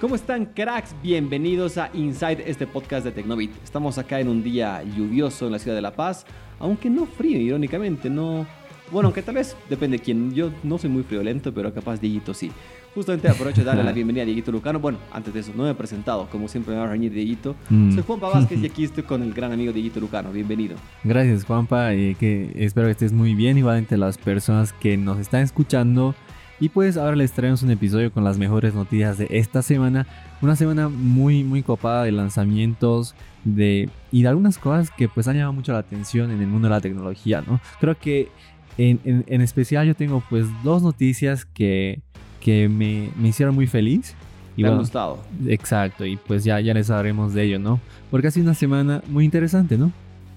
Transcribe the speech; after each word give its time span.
¿Cómo 0.00 0.14
están 0.14 0.46
cracks? 0.46 0.94
Bienvenidos 1.02 1.76
a 1.76 1.90
Inside, 1.92 2.48
este 2.48 2.68
podcast 2.68 3.04
de 3.04 3.10
Tecnobit. 3.10 3.50
Estamos 3.64 3.98
acá 3.98 4.20
en 4.20 4.28
un 4.28 4.44
día 4.44 4.80
lluvioso 4.84 5.46
en 5.46 5.52
la 5.52 5.58
ciudad 5.58 5.76
de 5.76 5.82
La 5.82 5.92
Paz, 5.92 6.24
aunque 6.60 6.88
no 6.88 7.04
frío, 7.04 7.40
irónicamente, 7.40 8.08
no... 8.08 8.46
Bueno, 8.92 9.08
aunque 9.08 9.22
tal 9.22 9.34
vez 9.34 9.56
depende 9.68 9.98
de 9.98 10.04
quién. 10.04 10.32
Yo 10.32 10.52
no 10.62 10.78
soy 10.78 10.88
muy 10.88 11.02
friolento, 11.02 11.52
pero 11.52 11.74
capaz 11.74 12.00
Dieguito 12.00 12.32
sí. 12.32 12.52
Justamente 12.94 13.28
aprovecho 13.28 13.62
de 13.62 13.66
darle 13.66 13.82
la 13.82 13.90
bienvenida 13.90 14.22
a 14.22 14.26
Dieguito 14.26 14.52
Lucano. 14.52 14.78
Bueno, 14.78 14.98
antes 15.12 15.34
de 15.34 15.40
eso, 15.40 15.52
no 15.54 15.64
me 15.64 15.70
he 15.70 15.74
presentado, 15.74 16.28
como 16.30 16.46
siempre 16.46 16.74
me 16.74 16.80
va 16.80 16.86
a 16.86 16.90
reñir 16.90 17.12
Dieguito. 17.12 17.56
Mm. 17.68 17.92
Soy 17.92 18.04
Juanpa 18.06 18.28
Vázquez 18.28 18.62
y 18.62 18.66
aquí 18.70 18.84
estoy 18.84 19.02
con 19.02 19.22
el 19.24 19.34
gran 19.34 19.50
amigo 19.50 19.72
Dieguito 19.72 19.98
Lucano. 19.98 20.30
Bienvenido. 20.30 20.76
Gracias 21.02 21.44
Juanpa, 21.44 21.92
eh, 21.92 22.16
que 22.18 22.52
espero 22.54 22.86
que 22.86 22.92
estés 22.92 23.12
muy 23.12 23.34
bien, 23.34 23.58
igualmente 23.58 23.96
las 23.96 24.16
personas 24.16 24.72
que 24.72 24.96
nos 24.96 25.18
están 25.18 25.42
escuchando. 25.42 26.14
Y 26.60 26.70
pues 26.70 26.96
ahora 26.96 27.14
les 27.14 27.30
traemos 27.32 27.62
un 27.62 27.70
episodio 27.70 28.12
con 28.12 28.24
las 28.24 28.36
mejores 28.36 28.74
noticias 28.74 29.16
de 29.16 29.28
esta 29.30 29.62
semana. 29.62 30.06
Una 30.42 30.56
semana 30.56 30.88
muy 30.88 31.44
muy 31.44 31.62
copada 31.62 32.02
de 32.04 32.10
lanzamientos 32.12 33.14
de, 33.44 33.88
y 34.10 34.22
de 34.22 34.28
algunas 34.28 34.58
cosas 34.58 34.90
que 34.90 35.08
pues 35.08 35.28
han 35.28 35.34
llamado 35.36 35.52
mucho 35.52 35.72
la 35.72 35.78
atención 35.78 36.30
en 36.32 36.40
el 36.40 36.48
mundo 36.48 36.66
de 36.68 36.74
la 36.74 36.80
tecnología, 36.80 37.44
¿no? 37.46 37.60
Creo 37.80 37.96
que 37.96 38.28
en, 38.76 38.98
en- 39.04 39.24
en 39.28 39.40
especial 39.40 39.86
yo 39.86 39.94
tengo 39.94 40.22
pues 40.28 40.46
dos 40.64 40.82
noticias 40.82 41.44
que, 41.44 42.00
que 42.40 42.68
me, 42.68 43.10
me 43.16 43.28
hicieron 43.28 43.54
muy 43.54 43.66
feliz. 43.68 44.14
Y 44.56 44.62
¿Te 44.62 44.66
han 44.66 44.72
bueno, 44.72 44.82
gustado? 44.82 45.18
Exacto, 45.46 46.04
y 46.04 46.16
pues 46.16 46.42
ya, 46.42 46.58
ya 46.58 46.74
les 46.74 46.90
hablaremos 46.90 47.32
de 47.34 47.44
ello, 47.44 47.60
¿no? 47.60 47.78
Porque 48.10 48.26
ha 48.26 48.30
sido 48.32 48.46
una 48.46 48.54
semana 48.54 49.00
muy 49.08 49.24
interesante, 49.24 49.78
¿no? 49.78 49.92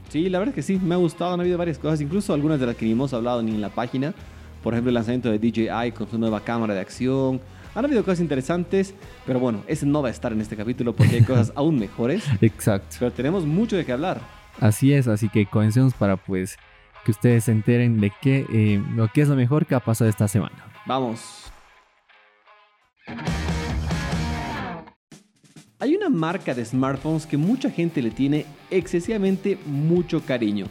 Sí, 0.09 0.29
la 0.29 0.38
verdad 0.38 0.55
es 0.55 0.55
que 0.67 0.73
sí, 0.73 0.79
me 0.84 0.93
ha 0.93 0.98
gustado, 0.98 1.34
han 1.34 1.40
habido 1.40 1.57
varias 1.57 1.79
cosas, 1.79 1.99
incluso 2.01 2.31
algunas 2.34 2.59
de 2.59 2.67
las 2.67 2.76
que 2.76 2.85
ni 2.85 2.91
hemos 2.91 3.12
hablado 3.15 3.41
ni 3.41 3.51
en 3.55 3.62
la 3.62 3.70
página. 3.70 4.13
Por 4.61 4.73
ejemplo, 4.73 4.89
el 4.89 4.95
lanzamiento 4.95 5.31
de 5.31 5.39
DJI 5.39 5.91
con 5.91 6.09
su 6.09 6.17
nueva 6.17 6.41
cámara 6.41 6.73
de 6.73 6.79
acción. 6.79 7.41
Han 7.73 7.85
habido 7.85 8.03
cosas 8.03 8.20
interesantes, 8.20 8.93
pero 9.25 9.39
bueno, 9.39 9.63
ese 9.67 9.85
no 9.85 10.01
va 10.01 10.09
a 10.09 10.12
estar 10.12 10.34
en 10.34 10.41
este 10.41 10.57
capítulo 10.57 10.93
porque 10.93 11.17
hay 11.17 11.23
cosas 11.23 11.54
aún 11.55 11.79
mejores. 11.79 12.23
Exacto. 12.41 12.98
Pero 12.99 13.12
tenemos 13.12 13.45
mucho 13.45 13.77
de 13.77 13.85
qué 13.85 13.93
hablar. 13.93 14.21
Así 14.59 14.93
es, 14.93 15.07
así 15.07 15.29
que 15.29 15.45
comencemos 15.45 15.93
para 15.93 16.17
pues 16.17 16.57
que 17.05 17.12
ustedes 17.12 17.45
se 17.45 17.51
enteren 17.51 17.99
de 17.99 18.12
qué, 18.21 18.45
eh, 18.51 18.84
lo 18.95 19.07
que 19.07 19.21
es 19.21 19.27
lo 19.27 19.35
mejor 19.35 19.65
que 19.65 19.76
ha 19.76 19.79
pasado 19.79 20.09
esta 20.09 20.27
semana. 20.27 20.65
Vamos. 20.85 21.51
Hay 25.79 25.95
una 25.95 26.09
marca 26.09 26.54
de 26.54 26.63
smartphones 26.63 27.26
que 27.26 27.37
mucha 27.37 27.71
gente 27.71 28.01
le 28.01 28.12
tiene 28.12 28.45
excesivamente 28.70 29.57
mucho 29.65 30.21
cariño. 30.23 30.67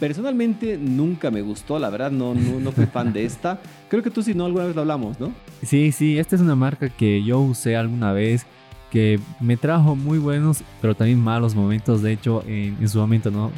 Personalmente 0.00 0.76
nunca 0.76 1.30
me 1.30 1.40
gustó, 1.42 1.78
la 1.78 1.88
verdad 1.88 2.10
no, 2.10 2.34
no, 2.34 2.58
no 2.60 2.72
fui 2.72 2.86
fan 2.86 3.12
de 3.12 3.24
esta. 3.24 3.60
Creo 3.88 4.02
que 4.02 4.10
tú 4.10 4.22
sí, 4.22 4.34
no, 4.34 4.44
alguna 4.44 4.64
vez 4.66 4.74
lo 4.74 4.82
hablamos, 4.82 5.20
¿no? 5.20 5.32
Sí, 5.62 5.92
sí, 5.92 6.18
esta 6.18 6.34
es 6.36 6.42
una 6.42 6.56
marca 6.56 6.88
que 6.88 7.22
yo 7.22 7.40
usé 7.40 7.76
alguna 7.76 8.12
vez, 8.12 8.44
que 8.90 9.20
me 9.40 9.56
trajo 9.56 9.94
muy 9.96 10.18
buenos, 10.18 10.62
pero 10.82 10.94
también 10.94 11.20
malos 11.20 11.54
momentos. 11.54 12.02
De 12.02 12.12
hecho, 12.12 12.42
en, 12.46 12.76
en 12.80 12.88
su 12.88 12.98
momento, 12.98 13.30
¿no? 13.30 13.50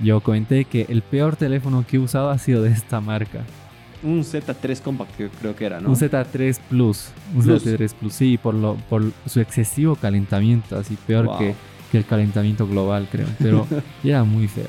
Yo 0.00 0.20
comenté 0.20 0.64
que 0.64 0.86
el 0.88 1.02
peor 1.02 1.36
teléfono 1.36 1.84
que 1.86 1.96
he 1.96 2.00
usado 2.00 2.30
ha 2.30 2.38
sido 2.38 2.62
de 2.62 2.70
esta 2.70 3.00
marca. 3.00 3.40
Un 4.02 4.20
Z3 4.22 4.80
Compact 4.82 5.16
que 5.16 5.28
creo 5.28 5.54
que 5.56 5.64
era, 5.64 5.80
¿no? 5.80 5.88
Un 5.90 5.96
Z3 5.96 6.58
Plus. 6.68 7.08
Un 7.34 7.42
Plus. 7.44 7.64
Z3 7.64 7.94
Plus, 7.94 8.12
sí, 8.12 8.36
por, 8.36 8.54
lo, 8.54 8.74
por 8.90 9.04
su 9.26 9.40
excesivo 9.40 9.94
calentamiento, 9.96 10.76
así 10.76 10.96
peor 11.06 11.26
Wow. 11.26 11.38
que, 11.38 11.54
que 11.92 11.98
el 11.98 12.04
calentamiento 12.04 12.66
global, 12.66 13.08
creo. 13.10 13.26
Pero 13.38 13.66
era 14.04 14.24
muy 14.24 14.48
feo. 14.48 14.66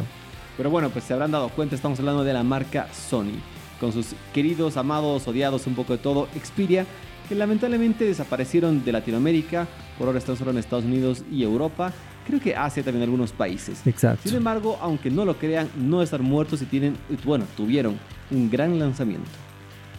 Pero 0.58 0.70
bueno, 0.70 0.90
pues 0.90 1.04
se 1.06 1.14
habrán 1.14 1.32
dado 1.32 1.50
cuenta, 1.50 1.76
estamos 1.76 2.00
hablando 2.00 2.24
de 2.24 2.34
la 2.34 2.44
marca 2.44 2.88
Sony, 2.94 3.34
con 3.80 3.92
sus 3.92 4.08
queridos, 4.34 4.78
amados, 4.78 5.28
odiados, 5.28 5.68
un 5.68 5.76
poco 5.76 5.94
de 5.94 6.00
todo, 6.00 6.28
Xperia, 6.42 6.86
que 7.28 7.36
lamentablemente 7.36 8.06
desaparecieron 8.06 8.86
de 8.86 8.92
Latinoamérica, 8.92 9.68
por 9.98 10.08
ahora 10.08 10.20
están 10.20 10.38
solo 10.38 10.52
en 10.52 10.58
Estados 10.58 10.86
Unidos 10.86 11.24
y 11.32 11.44
Europa, 11.44 11.92
creo 12.26 12.40
que 12.40 12.56
Asia 12.56 12.84
también 12.84 13.04
algunos 13.04 13.32
países. 13.32 13.82
Exacto. 13.86 14.30
Sin 14.30 14.38
embargo, 14.38 14.78
aunque 14.82 15.10
no 15.12 15.26
lo 15.26 15.36
crean, 15.38 15.68
no 15.76 16.02
están 16.02 16.24
muertos 16.24 16.62
y 16.62 16.66
tienen, 16.66 16.96
bueno, 17.26 17.46
tuvieron 17.58 17.98
un 18.32 18.50
gran 18.50 18.78
lanzamiento. 18.80 19.30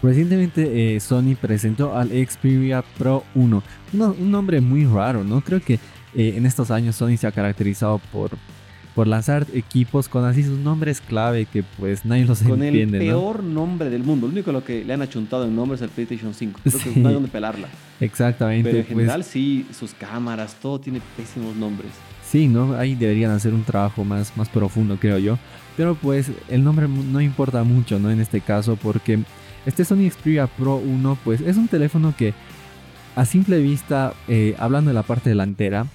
Recientemente 0.02 0.94
eh, 0.96 1.00
Sony 1.00 1.34
presentó 1.40 1.96
al 1.96 2.08
Xperia 2.10 2.82
Pro 2.98 3.24
1, 3.34 3.62
Uno- 3.94 4.16
un 4.18 4.30
nombre 4.30 4.60
muy 4.60 4.84
raro, 4.84 5.24
¿no? 5.24 5.40
Creo 5.40 5.60
que 5.60 5.74
eh, 6.14 6.34
en 6.36 6.46
estos 6.46 6.70
años 6.70 6.96
Sony 6.96 7.16
se 7.16 7.26
ha 7.26 7.32
caracterizado 7.32 7.98
por, 8.12 8.30
por 8.96 9.06
lanzar 9.06 9.46
equipos 9.52 10.08
con 10.08 10.24
así 10.24 10.42
sus 10.42 10.58
nombres 10.58 11.02
clave 11.02 11.44
que 11.44 11.62
pues 11.62 12.06
nadie 12.06 12.24
los 12.24 12.42
Con 12.42 12.62
entiende, 12.62 12.96
el 12.98 13.04
¿no? 13.08 13.12
peor 13.20 13.44
nombre 13.44 13.90
del 13.90 14.02
mundo. 14.02 14.26
Lo 14.26 14.32
único 14.32 14.50
lo 14.52 14.64
que 14.64 14.84
le 14.86 14.94
han 14.94 15.02
achuntado 15.02 15.44
en 15.44 15.54
nombre 15.54 15.76
es 15.76 15.82
el 15.82 15.90
PlayStation 15.90 16.32
5. 16.32 16.60
Creo 16.64 16.78
que 16.78 16.92
Sí. 16.94 17.00
no 17.00 17.08
hay 17.08 17.14
donde 17.14 17.28
pelarla. 17.28 17.68
Exactamente. 18.00 18.70
Pero 18.70 18.78
en 18.80 18.84
pues, 18.86 18.96
general 18.96 19.22
sí, 19.22 19.66
sus 19.78 19.92
cámaras, 19.92 20.56
todo 20.62 20.80
tiene 20.80 21.02
pésimos 21.14 21.54
nombres. 21.56 21.90
Sí, 22.24 22.48
¿no? 22.48 22.74
Ahí 22.74 22.94
deberían 22.94 23.32
hacer 23.32 23.52
un 23.52 23.64
trabajo 23.64 24.02
más, 24.02 24.34
más 24.36 24.48
profundo, 24.48 24.96
creo 24.98 25.18
yo. 25.18 25.38
Pero 25.76 25.94
pues 25.94 26.30
el 26.48 26.64
nombre 26.64 26.88
no 26.88 27.20
importa 27.20 27.62
mucho, 27.64 27.98
¿no? 27.98 28.10
En 28.10 28.18
este 28.20 28.40
caso, 28.40 28.76
porque 28.76 29.18
este 29.66 29.84
Sony 29.84 30.08
Xperia 30.10 30.46
Pro 30.46 30.76
1, 30.76 31.18
pues 31.22 31.42
es 31.42 31.58
un 31.58 31.68
teléfono 31.68 32.14
que 32.16 32.32
a 33.14 33.26
simple 33.26 33.60
vista, 33.60 34.14
eh, 34.26 34.56
hablando 34.58 34.88
de 34.88 34.94
la 34.94 35.02
parte 35.02 35.28
delantera, 35.28 35.86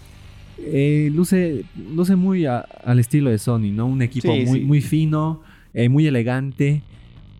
eh, 0.59 1.09
luce, 1.13 1.63
luce 1.93 2.15
muy 2.15 2.45
a- 2.45 2.59
al 2.83 2.99
estilo 2.99 3.29
de 3.29 3.37
Sony, 3.37 3.71
¿no? 3.71 3.85
Un 3.87 4.01
equipo 4.01 4.33
Sí, 4.33 4.45
muy, 4.45 4.59
sí. 4.59 4.65
muy 4.65 4.81
fino, 4.81 5.41
eh, 5.73 5.89
muy 5.89 6.05
elegante, 6.07 6.81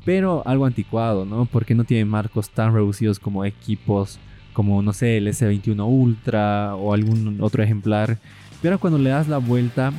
pero 0.06 0.42
algo 0.48 0.66
anticuado, 0.66 1.26
¿no? 1.26 1.46
Porque 1.46 1.76
no 1.76 1.84
tiene 1.84 2.06
marcos 2.06 2.50
tan 2.50 2.74
reducidos 2.74 3.20
como 3.20 3.46
equipos 3.46 4.20
como, 4.54 4.82
no 4.82 4.92
sé, 4.92 5.16
el 5.18 5.28
S21 5.28 5.86
Ultra 5.88 6.76
o 6.76 6.94
algún 6.94 7.38
otro 7.42 7.64
ejemplar. 7.64 8.18
Pero 8.62 8.80
cuando 8.80 9.00
le 9.00 9.10
das 9.12 9.30
la 9.30 9.38
vuelta, 9.38 9.94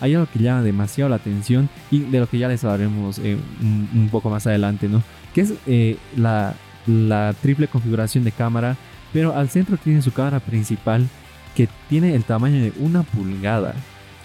hay 0.00 0.14
algo 0.14 0.28
que 0.32 0.38
llama 0.38 0.62
demasiado 0.62 1.08
la 1.10 1.16
atención 1.16 1.68
y 1.90 2.00
de 2.00 2.20
lo 2.20 2.28
que 2.28 2.38
ya 2.38 2.46
les 2.48 2.62
hablaremos 2.64 3.18
eh, 3.18 3.36
un, 3.60 3.88
un 3.94 4.08
poco 4.08 4.30
más 4.30 4.46
adelante, 4.46 4.88
¿no? 4.88 5.02
Que 5.34 5.40
es 5.40 5.54
eh, 5.66 5.96
la, 6.16 6.54
la 6.86 7.34
triple 7.42 7.66
configuración 7.66 8.22
de 8.22 8.30
cámara, 8.30 8.76
pero 9.12 9.34
al 9.34 9.48
centro 9.48 9.76
tiene 9.76 10.00
su 10.02 10.12
cámara 10.12 10.38
principal 10.38 11.08
que 11.56 11.68
tiene 11.88 12.14
el 12.14 12.22
tamaño 12.22 12.62
de 12.62 12.72
una 12.78 13.02
pulgada. 13.02 13.74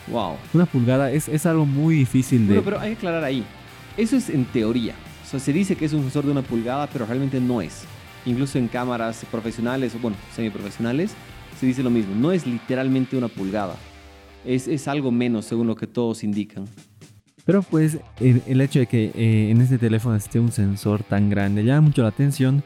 Wow. 0.08 0.36
Una 0.54 0.66
pulgada 0.66 1.10
es, 1.12 1.30
es 1.30 1.46
algo 1.46 1.66
muy 1.66 1.96
difícil 1.96 2.42
de... 2.42 2.56
Bueno, 2.56 2.64
pero 2.64 2.80
hay 2.80 2.90
que 2.90 2.98
aclarar 2.98 3.24
ahí. 3.24 3.46
Eso 3.96 4.18
es 4.18 4.30
en 4.30 4.44
teoría. 4.44 4.94
O 5.24 5.28
sea, 5.28 5.40
se 5.40 5.54
dice 5.54 5.78
que 5.78 5.86
es 5.86 5.94
un 5.94 6.02
sensor 6.02 6.26
de 6.26 6.32
una 6.32 6.42
pulgada, 6.42 6.88
pero 6.88 7.06
realmente 7.06 7.40
no 7.40 7.62
es. 7.62 7.86
Incluso 8.26 8.58
en 8.58 8.68
cámaras 8.68 9.26
profesionales, 9.32 9.96
o 9.96 10.00
bueno, 10.00 10.18
semiprofesionales, 10.36 11.14
se 11.58 11.66
dice 11.66 11.82
lo 11.82 11.90
mismo. 11.90 12.14
No 12.16 12.34
es 12.34 12.46
literalmente 12.46 13.16
una 13.16 13.30
pulgada. 13.30 13.78
Es, 14.46 14.68
es 14.68 14.90
algo 14.90 15.10
menos, 15.10 15.46
según 15.46 15.68
lo 15.68 15.76
que 15.78 15.88
todos 15.88 16.26
indican. 16.26 16.66
Pero 17.46 17.64
pues 17.64 17.98
el, 18.20 18.44
el 18.46 18.60
hecho 18.60 18.80
de 18.80 18.88
que 18.88 19.12
eh, 19.16 19.52
en 19.52 19.62
este 19.62 19.78
teléfono 19.78 20.18
esté 20.18 20.38
un 20.38 20.52
sensor 20.52 21.04
tan 21.04 21.30
grande 21.30 21.64
llama 21.64 21.82
mucho 21.88 22.02
la 22.02 22.10
atención 22.10 22.62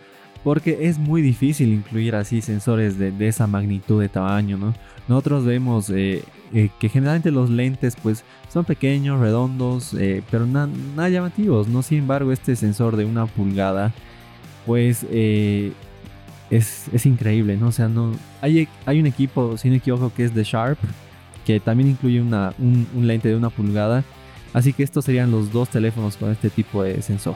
porque 0.46 0.88
es 0.88 0.98
muy 0.98 1.22
difícil 1.22 1.74
incluir 1.74 2.16
así 2.16 2.40
sensores 2.42 2.98
de, 2.98 3.12
de 3.12 3.28
esa 3.28 3.48
magnitud 3.48 4.00
de 4.00 4.08
tamaño, 4.10 4.58
¿no? 4.58 4.74
Nosotros 5.10 5.44
vemos 5.44 5.90
eh, 5.90 6.24
eh, 6.54 6.70
que 6.80 6.88
generalmente 6.88 7.32
los 7.32 7.50
lentes 7.50 7.96
pues 8.02 8.24
son 8.54 8.64
pequeños, 8.64 9.20
redondos, 9.20 9.94
eh, 9.96 10.22
pero 10.32 10.46
na- 10.46 10.70
nada 10.96 11.10
llamativos, 11.10 11.68
¿no? 11.68 11.82
Sin 11.82 11.98
embargo 12.00 12.32
este 12.32 12.56
sensor 12.56 12.96
de 12.96 13.06
una 13.06 13.26
pulgada 13.26 13.92
pues 14.66 15.04
es, 16.50 16.86
es 16.94 17.06
increíble, 17.06 17.58
¿no? 17.58 17.68
O 17.68 17.72
sea, 17.72 17.88
no, 17.88 18.12
hay, 18.42 18.68
hay 18.86 19.00
un 19.00 19.08
equipo, 19.08 19.58
si 19.58 19.70
no 19.70 19.76
equivoco, 19.76 20.12
que 20.16 20.26
es 20.26 20.34
de 20.36 20.44
Sharp, 20.44 20.78
que 21.46 21.60
también 21.60 21.90
incluye 21.90 22.22
una, 22.22 22.54
un- 22.60 22.88
un 22.96 23.08
lente 23.08 23.30
de 23.30 23.36
una 23.36 23.50
pulgada. 23.50 24.04
Así 24.54 24.72
que 24.74 24.84
estos 24.84 25.06
serían 25.06 25.32
los 25.32 25.52
dos 25.52 25.70
teléfonos 25.70 26.16
con 26.18 26.32
este 26.32 26.50
tipo 26.50 26.84
de 26.84 27.02
sensor. 27.02 27.36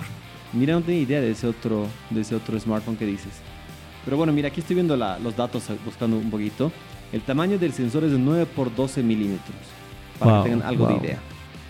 Mira, 0.54 0.74
no 0.74 0.82
tenía 0.82 1.02
idea 1.02 1.22
de 1.22 1.32
ese 1.32 1.48
otro, 1.48 1.86
de 2.10 2.22
ese 2.22 2.36
otro 2.36 2.60
smartphone 2.60 2.96
que 2.98 3.06
dices. 3.06 3.34
Pero 4.06 4.18
bueno, 4.18 4.34
mira, 4.34 4.48
aquí 4.48 4.62
estoy 4.62 4.76
viendo 4.76 4.96
la- 4.98 5.20
los 5.20 5.36
datos, 5.36 5.70
eh, 5.70 5.78
buscando 5.86 6.18
un 6.18 6.30
poquito. 6.32 6.72
El 7.12 7.22
tamaño 7.22 7.58
del 7.60 7.74
sensor 7.74 8.04
es 8.04 8.12
de 8.12 8.18
9 8.20 8.46
por 8.46 8.74
12 8.76 9.04
milímetros. 9.04 9.56
Para 10.18 10.32
Wow, 10.36 10.44
que 10.44 10.50
tengan 10.50 10.68
algo 10.68 10.86
wow. 10.88 11.00
de 11.00 11.06
idea. 11.08 11.20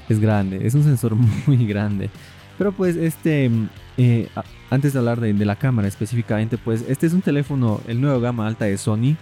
Es 0.08 0.20
grande, 0.20 0.66
es 0.66 0.74
un 0.76 0.84
sensor 0.84 1.16
muy 1.48 1.66
grande. 1.66 2.10
Pero 2.58 2.72
pues 2.72 2.96
este, 2.96 3.50
mm, 3.50 3.70
eh, 3.98 4.28
antes 4.70 4.94
de 4.94 5.00
hablar 5.00 5.20
de, 5.20 5.34
de 5.34 5.46
la 5.46 5.56
cámara 5.56 5.88
específicamente, 5.88 6.58
pues 6.58 6.84
este 6.88 7.08
es 7.08 7.14
un 7.14 7.22
teléfono, 7.22 7.82
el 7.88 8.00
nuevo 8.02 8.20
gama 8.20 8.48
alta 8.48 8.66
de 8.66 8.78
Sony, 8.78 9.16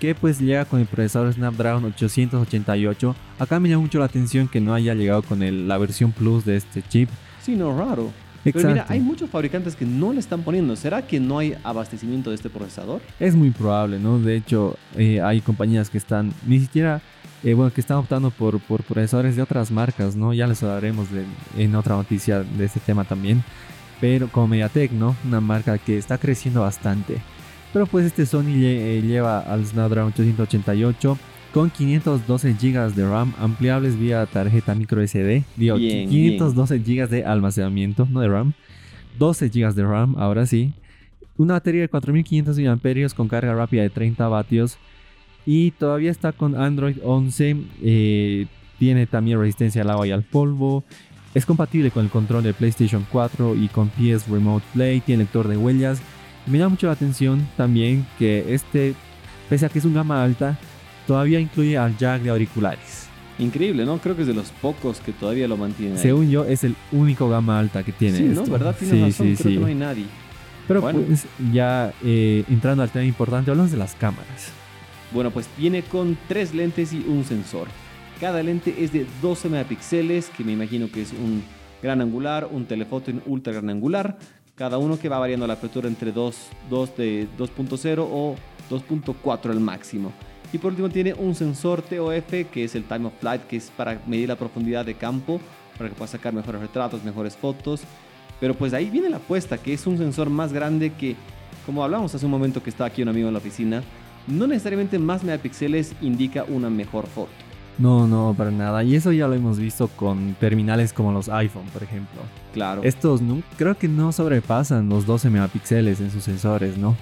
que 0.00 0.14
pues 0.14 0.38
llega 0.40 0.64
con 0.66 0.80
el 0.80 0.86
procesador 0.86 1.32
Snapdragon 1.32 1.84
888. 1.86 3.14
Acá 3.38 3.60
me 3.60 3.68
llama 3.68 3.82
mucho 3.82 3.98
la 3.98 4.04
atención 4.06 4.46
que 4.48 4.60
no 4.60 4.74
haya 4.74 4.94
llegado 4.94 5.22
con 5.22 5.42
el- 5.42 5.68
la 5.68 5.78
versión 5.78 6.12
Plus 6.12 6.44
de 6.44 6.56
este 6.56 6.82
chip. 6.82 7.08
Sí, 7.40 7.56
no, 7.56 7.76
raro. 7.78 8.10
Pero 8.52 8.68
mira, 8.74 8.86
hay 8.88 9.00
muchos 9.00 9.30
fabricantes 9.30 9.76
que 9.76 9.84
no 9.84 10.12
le 10.12 10.20
están 10.20 10.42
poniendo. 10.42 10.74
¿Será 10.76 11.06
que 11.06 11.20
no 11.20 11.38
hay 11.38 11.54
abastecimiento 11.64 12.30
de 12.30 12.36
este 12.36 12.50
procesador? 12.50 13.00
Es 13.20 13.34
muy 13.34 13.50
probable, 13.50 13.98
¿no? 13.98 14.18
De 14.18 14.36
hecho, 14.36 14.76
eh, 14.96 15.20
hay 15.20 15.40
compañías 15.40 15.90
que 15.90 15.98
están 15.98 16.32
ni 16.46 16.60
siquiera, 16.60 17.00
eh, 17.44 17.54
bueno, 17.54 17.72
que 17.72 17.80
están 17.80 17.98
optando 17.98 18.30
por, 18.30 18.58
por 18.60 18.82
procesadores 18.82 19.36
de 19.36 19.42
otras 19.42 19.70
marcas, 19.70 20.16
¿no? 20.16 20.32
Ya 20.34 20.46
les 20.46 20.62
hablaremos 20.62 21.08
de- 21.10 21.24
en 21.56 21.74
otra 21.74 21.96
noticia 21.96 22.42
de 22.42 22.64
este 22.64 22.80
tema 22.80 23.04
también. 23.04 23.42
Pero 24.00 24.28
como 24.28 24.48
Mediatek, 24.48 24.92
¿no? 24.92 25.16
Una 25.24 25.40
marca 25.40 25.78
que 25.78 25.96
está 25.98 26.18
creciendo 26.18 26.60
bastante. 26.60 27.18
Pero 27.72 27.86
pues 27.86 28.06
este 28.06 28.26
Sony 28.26 28.54
eh, 28.62 29.02
lleva 29.04 29.40
al 29.40 29.64
Snapdragon 29.66 30.12
888 30.12 31.18
con 31.56 31.70
512 31.70 32.52
GB 32.52 32.94
de 32.94 33.08
RAM 33.08 33.32
ampliables 33.38 33.98
vía 33.98 34.26
tarjeta 34.26 34.74
micro 34.74 35.00
SD. 35.00 35.42
Digo, 35.56 35.76
Bien, 35.76 36.06
512 36.06 36.80
GB 36.80 37.08
de 37.08 37.24
almacenamiento, 37.24 38.06
no 38.10 38.20
de 38.20 38.28
RAM. 38.28 38.52
12 39.18 39.48
GB 39.48 39.72
de 39.72 39.82
RAM, 39.82 40.16
ahora 40.18 40.44
sí. 40.44 40.74
Una 41.38 41.54
batería 41.54 41.80
de 41.80 41.88
4500 41.88 42.58
mAh 42.58 43.08
con 43.16 43.28
carga 43.28 43.54
rápida 43.54 43.80
de 43.80 43.88
30 43.88 44.28
vatios. 44.28 44.76
Y 45.46 45.70
todavía 45.70 46.10
está 46.10 46.32
con 46.32 46.60
Android 46.60 46.98
11. 47.02 47.56
eh, 47.80 48.46
tiene 48.78 49.06
también 49.06 49.40
resistencia 49.40 49.80
al 49.80 49.88
agua 49.88 50.06
y 50.06 50.10
al 50.10 50.24
polvo. 50.24 50.84
Es 51.32 51.46
compatible 51.46 51.90
con 51.90 52.04
el 52.04 52.10
control 52.10 52.42
de 52.42 52.52
PlayStation 52.52 53.06
4 53.10 53.54
y 53.54 53.68
con 53.68 53.88
PS 53.88 54.28
Remote 54.28 54.66
Play. 54.74 55.00
Tiene 55.00 55.22
lector 55.22 55.48
de 55.48 55.56
huellas. 55.56 56.02
Me 56.44 56.58
llama 56.58 56.72
mucho 56.72 56.88
la 56.88 56.92
atención 56.92 57.48
también 57.56 58.06
que 58.18 58.52
este, 58.52 58.92
pese 59.48 59.64
a 59.64 59.70
que 59.70 59.78
es 59.78 59.86
un 59.86 59.94
gama 59.94 60.22
alta, 60.22 60.58
todavía 61.06 61.40
incluye 61.40 61.76
al 61.78 61.96
jack 61.96 62.22
de 62.22 62.30
auriculares. 62.30 63.08
Increíble, 63.38 63.84
¿no? 63.84 63.98
Creo 63.98 64.16
que 64.16 64.22
es 64.22 64.28
de 64.28 64.34
los 64.34 64.50
pocos 64.62 65.00
que 65.00 65.12
todavía 65.12 65.46
lo 65.46 65.56
mantienen. 65.56 65.96
ahí. 65.96 66.02
Según 66.02 66.30
yo, 66.30 66.44
es 66.44 66.64
el 66.64 66.74
único 66.92 67.28
gama 67.28 67.58
alta 67.58 67.82
que 67.82 67.92
tiene. 67.92 68.18
sí, 68.18 68.24
¿no? 68.24 68.44
¿Verdad? 68.44 68.74
Tienes 68.78 68.96
Sí, 68.96 69.02
razón. 69.02 69.26
sí, 69.36 69.42
Creo 69.42 69.50
sí. 69.50 69.54
que 69.54 69.60
no 69.60 69.66
hay 69.66 69.74
nadie. 69.74 70.04
Pero 70.66 70.80
Bueno. 70.80 71.00
pues 71.06 71.26
ya 71.52 71.92
eh, 72.02 72.44
entrando 72.48 72.82
al 72.82 72.90
tema 72.90 73.04
importante, 73.04 73.50
hablamos 73.50 73.70
de 73.72 73.76
las 73.78 73.94
cámaras. 73.94 74.50
Bueno, 75.12 75.30
pues 75.30 75.48
viene 75.56 75.82
con 75.82 76.16
tres 76.28 76.54
lentes 76.54 76.92
y 76.92 77.04
un 77.06 77.24
sensor. 77.24 77.68
Cada 78.20 78.42
lente 78.42 78.74
es 78.82 78.92
de 78.92 79.06
12 79.20 79.48
megapíxeles, 79.50 80.30
que 80.30 80.42
me 80.42 80.52
imagino 80.52 80.90
que 80.90 81.02
es 81.02 81.12
un 81.12 81.42
gran 81.82 82.00
angular, 82.00 82.48
un 82.50 82.64
telefoto 82.64 83.10
en 83.10 83.22
ultra 83.26 83.52
gran 83.52 83.68
angular. 83.68 84.16
Cada 84.56 84.78
uno 84.78 84.98
que 84.98 85.10
va 85.10 85.18
variando 85.18 85.46
la 85.46 85.52
apertura 85.52 85.86
entre 85.86 86.10
2, 86.12 86.36
2 86.70 86.96
de 86.96 87.28
2.0 87.38 87.98
o 88.10 88.34
2.4 88.70 89.50
al 89.50 89.60
máximo. 89.60 90.12
Y 90.52 90.58
por 90.58 90.70
último 90.70 90.88
tiene 90.88 91.14
un 91.14 91.34
sensor 91.34 91.82
TOF 91.82 92.50
que 92.50 92.64
es 92.64 92.74
el 92.74 92.84
Time 92.84 93.06
of 93.06 93.14
Flight, 93.20 93.42
que 93.42 93.56
es 93.56 93.70
para 93.76 94.00
medir 94.06 94.28
la 94.28 94.36
profundidad 94.36 94.84
de 94.84 94.94
campo, 94.94 95.40
para 95.76 95.90
que 95.90 95.94
pueda 95.94 96.08
sacar 96.08 96.32
mejores 96.32 96.60
retratos, 96.60 97.04
mejores 97.04 97.36
fotos. 97.36 97.82
Pero 98.40 98.54
pues 98.54 98.72
ahí 98.74 98.90
viene 98.90 99.08
la 99.10 99.16
apuesta, 99.16 99.58
que 99.58 99.72
es 99.72 99.86
un 99.86 99.98
sensor 99.98 100.30
más 100.30 100.52
grande 100.52 100.92
que, 100.92 101.16
como 101.64 101.82
hablamos 101.82 102.14
hace 102.14 102.24
un 102.24 102.30
momento 102.30 102.62
que 102.62 102.70
estaba 102.70 102.88
aquí 102.88 103.02
un 103.02 103.08
amigo 103.08 103.28
en 103.28 103.34
la 103.34 103.38
oficina, 103.38 103.82
no 104.26 104.46
necesariamente 104.46 104.98
más 104.98 105.24
megapíxeles 105.24 105.94
indica 106.00 106.44
una 106.48 106.68
mejor 106.68 107.06
foto. 107.06 107.30
No, 107.78 108.06
no, 108.06 108.34
para 108.36 108.50
nada. 108.50 108.82
Y 108.82 108.94
eso 108.94 109.12
ya 109.12 109.28
lo 109.28 109.34
hemos 109.34 109.58
visto 109.58 109.88
con 109.88 110.34
terminales 110.40 110.92
como 110.92 111.12
los 111.12 111.28
iPhone, 111.28 111.66
por 111.72 111.82
ejemplo. 111.82 112.22
Claro. 112.54 112.82
Estos 112.82 113.20
no, 113.20 113.42
creo 113.58 113.76
que 113.76 113.86
no 113.86 114.12
sobrepasan 114.12 114.88
los 114.88 115.04
12 115.04 115.28
megapíxeles 115.28 116.00
en 116.00 116.10
sus 116.10 116.24
sensores, 116.24 116.78
¿no? 116.78 116.96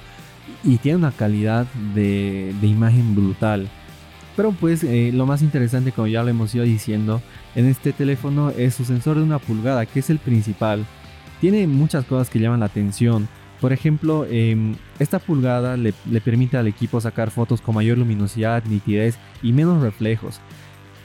Y 0.62 0.78
tiene 0.78 0.98
una 0.98 1.12
calidad 1.12 1.66
de, 1.94 2.54
imagen 2.62 3.14
brutal. 3.14 3.68
Pero 4.36 4.52
pues 4.52 4.82
eh, 4.82 5.10
lo 5.14 5.26
más 5.26 5.42
interesante, 5.42 5.92
como 5.92 6.08
ya 6.08 6.22
lo 6.22 6.28
hemos 6.28 6.54
ido 6.54 6.64
diciendo, 6.64 7.22
en 7.54 7.66
este 7.66 7.92
teléfono 7.92 8.50
es 8.50 8.74
su 8.74 8.84
sensor 8.84 9.16
de 9.16 9.22
una 9.22 9.38
pulgada, 9.38 9.86
que 9.86 10.00
es 10.00 10.10
el 10.10 10.18
principal. 10.18 10.84
Tiene 11.40 11.66
muchas 11.66 12.04
cosas 12.04 12.30
que 12.30 12.40
llaman 12.40 12.60
la 12.60 12.66
atención. 12.66 13.28
Por 13.60 13.72
ejemplo, 13.72 14.26
em, 14.28 14.74
esta 14.98 15.18
pulgada 15.18 15.76
le, 15.76 15.94
le 16.10 16.20
permite 16.20 16.56
al 16.56 16.66
equipo 16.66 17.00
sacar 17.00 17.30
fotos 17.30 17.60
con 17.60 17.76
mayor 17.76 17.98
luminosidad, 17.98 18.64
nitidez 18.64 19.18
y 19.42 19.52
menos 19.52 19.80
reflejos. 19.82 20.40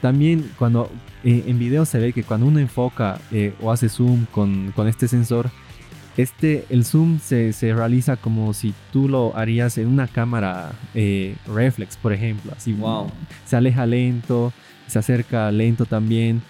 También 0.00 0.50
cuando 0.58 0.90
eh, 1.24 1.44
en 1.46 1.58
video 1.58 1.84
se 1.84 1.98
ve 1.98 2.12
que 2.12 2.24
cuando 2.24 2.46
uno 2.46 2.58
enfoca 2.58 3.20
eh, 3.32 3.52
o 3.60 3.70
hace 3.70 3.88
zoom 3.88 4.26
con, 4.26 4.72
con 4.74 4.88
este 4.88 5.08
sensor, 5.08 5.50
este, 6.16 6.66
el 6.70 6.84
zoom 6.84 7.18
se, 7.20 7.52
se 7.52 7.74
realiza 7.74 8.16
como 8.16 8.52
si 8.54 8.74
tú 8.92 9.08
lo 9.08 9.36
harías 9.36 9.78
en 9.78 9.86
una 9.88 10.08
cámara 10.08 10.72
eh, 10.94 11.36
reflex, 11.46 11.96
por 11.96 12.12
ejemplo. 12.12 12.52
Así, 12.56 12.72
Wow. 12.72 13.10
Se 13.46 13.56
aleja 13.56 13.86
lento, 13.86 14.52
se 14.86 14.98
acerca 14.98 15.50
lento 15.50 15.86
también. 15.86 16.42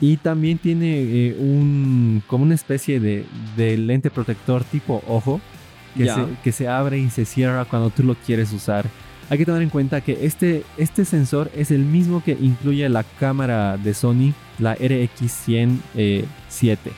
Y 0.00 0.16
también 0.16 0.58
tiene 0.58 1.00
eh, 1.02 1.36
un, 1.38 2.22
como 2.26 2.44
una 2.44 2.54
especie 2.54 3.00
de, 3.00 3.26
de 3.56 3.76
lente 3.76 4.10
protector 4.10 4.64
tipo 4.64 5.02
ojo 5.06 5.40
que 5.96 6.06
se, 6.06 6.24
que 6.42 6.52
se 6.52 6.68
abre 6.68 6.98
y 6.98 7.10
se 7.10 7.24
cierra 7.24 7.64
cuando 7.64 7.90
tú 7.90 8.02
lo 8.02 8.14
quieres 8.14 8.52
usar. 8.52 8.86
Hay 9.28 9.38
que 9.38 9.44
tener 9.44 9.62
en 9.62 9.70
cuenta 9.70 10.00
que 10.00 10.24
este, 10.24 10.64
este 10.76 11.04
sensor 11.04 11.50
es 11.54 11.70
el 11.70 11.84
mismo 11.84 12.22
que 12.22 12.32
incluye 12.32 12.88
la 12.88 13.04
cámara 13.04 13.76
de 13.76 13.94
Sony, 13.94 14.32
la 14.58 14.76
RX100 14.76 16.24
7. 16.48 16.90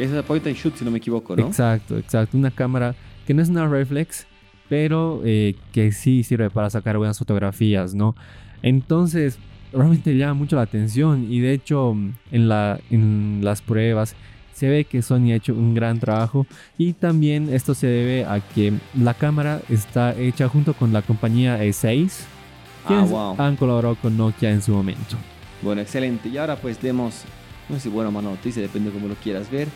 Esa 0.00 0.18
es 0.20 0.24
point 0.24 0.46
and 0.46 0.56
shoot, 0.56 0.74
si 0.76 0.84
no 0.84 0.90
me 0.90 0.98
equivoco, 0.98 1.36
¿no? 1.36 1.46
Exacto, 1.46 1.98
exacto. 1.98 2.36
Una 2.36 2.50
cámara 2.50 2.94
que 3.26 3.34
no 3.34 3.42
es 3.42 3.48
una 3.48 3.68
reflex, 3.68 4.26
pero 4.68 5.20
eh, 5.24 5.54
que 5.72 5.92
sí 5.92 6.22
sirve 6.22 6.50
para 6.50 6.70
sacar 6.70 6.96
buenas 6.96 7.18
fotografías, 7.18 7.94
¿no? 7.94 8.14
Entonces, 8.62 9.38
realmente 9.72 10.16
llama 10.16 10.34
mucho 10.34 10.56
la 10.56 10.62
atención 10.62 11.26
y 11.30 11.40
de 11.40 11.52
hecho 11.52 11.94
en, 12.32 12.48
la, 12.48 12.80
en 12.90 13.40
las 13.42 13.62
pruebas 13.62 14.14
se 14.52 14.68
ve 14.68 14.84
que 14.84 15.00
Sony 15.00 15.32
ha 15.32 15.36
hecho 15.36 15.54
un 15.54 15.74
gran 15.74 16.00
trabajo 16.00 16.46
y 16.76 16.92
también 16.92 17.48
esto 17.52 17.74
se 17.74 17.86
debe 17.86 18.24
a 18.24 18.40
que 18.40 18.74
la 18.98 19.14
cámara 19.14 19.60
está 19.70 20.14
hecha 20.18 20.48
junto 20.48 20.74
con 20.74 20.92
la 20.92 21.02
compañía 21.02 21.62
E6 21.64 22.24
Ah, 22.84 22.88
quienes 22.88 23.10
wow. 23.10 23.34
han 23.38 23.56
colaborado 23.56 23.94
con 23.96 24.16
Nokia 24.16 24.50
en 24.50 24.62
su 24.62 24.72
momento. 24.72 25.16
Bueno, 25.62 25.82
excelente. 25.82 26.28
Y 26.28 26.38
ahora 26.38 26.56
pues 26.56 26.80
demos, 26.80 27.22
no 27.68 27.76
sé 27.76 27.82
si 27.82 27.88
buena 27.88 28.08
o 28.08 28.12
mala 28.12 28.30
noticia, 28.30 28.62
depende 28.62 28.90
de 28.90 28.94
cómo 28.94 29.08
lo 29.08 29.14
quieras 29.16 29.50
ver. 29.50 29.68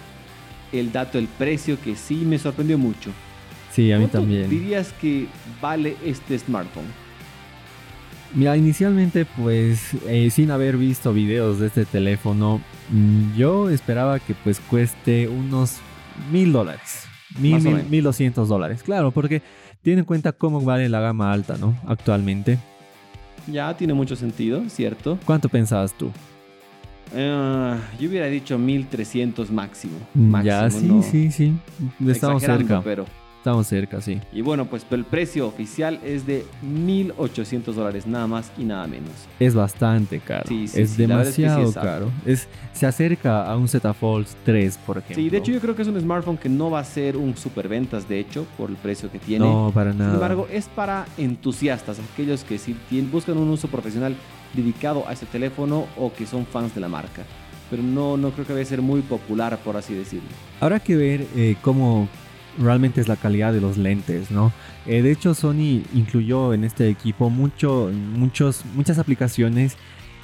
El 0.75 0.91
dato, 0.93 1.19
el 1.19 1.29
precio 1.29 1.81
que 1.81 1.95
sí 1.95 2.17
me 2.17 2.39
sorprendió 2.39 2.77
mucho. 2.79 3.11
Sí, 3.71 3.93
a 3.93 3.97
mí 3.99 4.05
¿Cuánto 4.05 4.19
también. 4.19 4.51
dirías 4.51 4.93
que 5.01 5.27
vale 5.61 5.97
este 6.05 6.39
smartphone? 6.39 6.87
Mira, 8.35 8.57
inicialmente 8.57 9.25
pues 9.25 9.95
eh, 10.09 10.29
sin 10.31 10.51
haber 10.51 10.77
visto 10.77 11.13
videos 11.13 11.61
de 11.61 11.69
este 11.69 11.85
teléfono, 11.85 12.61
mm, 12.91 13.37
yo 13.37 13.71
esperaba 13.71 14.19
que 14.19 14.35
pues 14.35 14.59
cueste 14.59 15.29
unos 15.29 15.77
mil 16.33 16.53
dólares. 16.53 17.07
Mil 17.39 18.03
doscientos 18.03 18.49
dólares. 18.49 18.83
Claro, 18.83 19.11
porque 19.13 19.43
tiene 19.83 20.01
en 20.01 20.05
cuenta 20.05 20.33
cómo 20.33 20.61
vale 20.61 20.89
la 20.89 21.01
gama 21.01 21.33
alta, 21.33 21.57
¿no? 21.59 21.77
Actualmente. 21.87 22.59
Ya 23.47 23.77
tiene 23.77 23.95
mucho 23.95 24.17
sentido, 24.17 24.63
¿cierto? 24.69 25.19
¿Cuánto 25.25 25.49
pensabas 25.49 25.93
tú? 25.97 26.11
Ah, 27.17 27.79
yo 27.99 28.09
hubiera 28.09 28.27
dicho 28.27 28.59
1300 28.59 29.51
máximo. 29.51 29.99
Mm, 30.15 30.31
máximo 30.31 30.45
ya, 30.45 30.71
sí, 30.71 30.87
no 30.87 31.03
sí, 31.03 31.31
sí. 31.31 31.53
Estamos 32.07 32.43
cerca. 32.43 32.81
Pero, 32.83 33.05
Estamos 33.39 33.67
cerca, 33.67 34.01
sí. 34.01 34.23
y 34.33 34.41
bueno, 34.41 34.65
pues 34.65 34.87
el 34.91 35.05
precio 35.05 35.47
oficial 35.47 36.01
es 36.03 36.27
de 36.27 36.47
1800 36.63 37.77
dólares, 37.77 38.07
nada 38.07 38.27
más 38.27 38.51
y 38.57 38.65
nada 38.65 38.87
menos. 38.87 39.11
Es 39.39 39.55
bastante 39.55 40.19
caro. 40.19 40.45
Sí, 40.49 40.67
sí, 40.67 40.81
es 40.81 40.89
sí, 40.89 40.93
es 40.93 40.97
que 40.97 41.03
demasiado 41.07 41.61
es 41.61 41.77
alto. 41.77 41.81
caro. 41.83 42.11
Es, 42.25 42.49
se 42.73 42.87
acerca 42.87 43.45
a 43.45 43.55
un 43.59 43.69
Z 43.69 43.93
Fold 43.93 44.27
3, 44.47 44.79
por 44.87 44.97
ejemplo. 44.97 45.17
Sí, 45.17 45.29
de 45.29 45.37
hecho 45.37 45.53
yo 45.53 45.61
creo 45.61 45.77
que 45.77 45.83
es 45.83 45.89
un 45.89 46.01
smartphone 46.01 46.39
que 46.39 46.49
no 46.49 46.71
va 46.71 46.79
a 46.79 46.85
ser 46.85 47.19
un 47.19 47.37
superventas, 47.37 48.09
de 48.09 48.19
hecho, 48.19 48.47
por 48.57 48.71
el 48.71 48.77
precio 48.77 49.13
que 49.13 49.19
tiene. 49.19 49.45
No, 49.45 49.71
para 49.75 49.93
nada. 49.93 50.07
Sin 50.07 50.15
embargo, 50.15 50.49
es 50.51 50.67
para 50.69 51.05
entusiastas, 51.19 51.99
aquellos 52.15 52.45
que 52.45 52.57
si 52.57 52.75
buscan 53.13 53.37
un 53.37 53.51
uso 53.51 53.69
profesional 53.69 54.17
dedicado 54.55 55.07
a 55.09 55.13
ese 55.13 55.27
teléfono 55.27 55.87
o 55.97 56.13
que 56.13 56.27
son 56.27 56.47
fans 56.47 56.75
de 56.75 56.81
la 56.81 56.89
marca. 56.89 57.23
Pero 57.71 57.83
no, 57.83 58.17
no 58.17 58.31
creo 58.31 58.47
que 58.47 58.53
vaya 58.53 58.65
a 58.65 58.69
ser 58.69 58.83
muy 58.83 59.01
popular, 59.03 59.59
por 59.65 59.77
así 59.77 59.95
decirlo. 59.95 60.29
Habrá 60.61 60.81
que 60.81 60.97
ver 60.97 61.27
eh, 61.35 61.57
cómo 61.63 62.09
realmente 62.59 63.01
es 63.01 63.09
la 63.09 63.17
calidad 63.17 63.53
de 63.53 63.61
los 63.61 63.77
lentes, 63.77 64.31
¿no? 64.31 64.53
Eh, 64.87 65.03
de 65.03 65.11
hecho, 65.11 65.35
Sony 65.35 65.83
incluyó 65.95 66.53
en 66.53 66.65
este 66.65 66.89
equipo 66.89 67.31
mucho, 67.31 67.91
muchos, 67.93 68.65
muchas 68.75 68.99
aplicaciones 68.99 69.77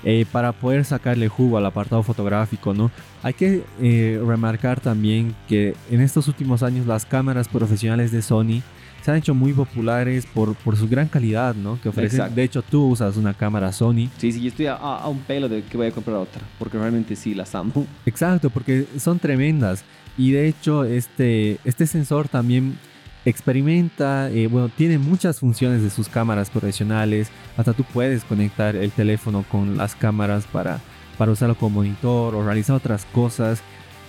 eh, 0.04 0.24
para 0.30 0.52
poder 0.52 0.84
sacarle 0.84 1.28
jugo 1.28 1.58
al 1.58 1.66
apartado 1.66 2.02
fotográfico, 2.02 2.72
¿no? 2.72 2.90
Hay 3.22 3.34
que 3.34 3.64
eh, 3.80 4.20
remarcar 4.24 4.80
también 4.80 5.34
que 5.46 5.74
en 5.90 6.00
estos 6.00 6.26
últimos 6.28 6.62
años 6.62 6.86
las 6.86 7.04
cámaras 7.04 7.48
profesionales 7.48 8.10
de 8.10 8.22
Sony 8.22 8.62
se 9.02 9.10
han 9.10 9.16
hecho 9.16 9.34
muy 9.34 9.52
populares 9.52 10.26
por, 10.26 10.54
por 10.56 10.76
su 10.76 10.88
gran 10.88 11.08
calidad, 11.08 11.54
¿no? 11.54 11.80
Que 11.80 11.88
ofrecen. 11.88 12.18
Exacto. 12.20 12.34
De 12.36 12.42
hecho, 12.42 12.62
tú 12.62 12.86
usas 12.88 13.16
una 13.16 13.34
cámara 13.34 13.72
Sony. 13.72 14.08
Sí, 14.18 14.32
sí, 14.32 14.40
yo 14.42 14.48
estoy 14.48 14.66
a, 14.66 14.74
a- 14.74 15.00
a 15.02 15.08
un 15.08 15.20
pelo 15.20 15.48
de 15.48 15.62
que 15.62 15.76
voy 15.76 15.86
a 15.86 15.90
comprar 15.92 16.16
otra, 16.16 16.42
porque 16.58 16.76
realmente 16.78 17.16
sí 17.16 17.34
las 17.34 17.54
amo. 17.54 17.86
Exacto, 18.06 18.50
porque 18.50 18.86
son 18.98 19.18
tremendas. 19.18 19.84
Y 20.18 20.32
de 20.32 20.48
hecho, 20.48 20.84
este, 20.84 21.58
este 21.64 21.86
sensor 21.86 22.28
también 22.28 22.76
experimenta, 23.24 24.30
eh, 24.30 24.46
bueno, 24.48 24.68
tiene 24.68 24.98
muchas 24.98 25.38
funciones 25.40 25.82
de 25.82 25.90
sus 25.90 26.08
cámaras 26.08 26.50
profesionales. 26.50 27.30
Hasta 27.56 27.72
tú 27.72 27.84
puedes 27.84 28.24
conectar 28.24 28.76
el 28.76 28.90
teléfono 28.90 29.44
con 29.50 29.76
las 29.76 29.94
cámaras 29.94 30.44
para, 30.46 30.80
para 31.16 31.32
usarlo 31.32 31.54
como 31.54 31.76
monitor 31.76 32.34
o 32.34 32.44
realizar 32.44 32.76
otras 32.76 33.06
cosas. 33.06 33.62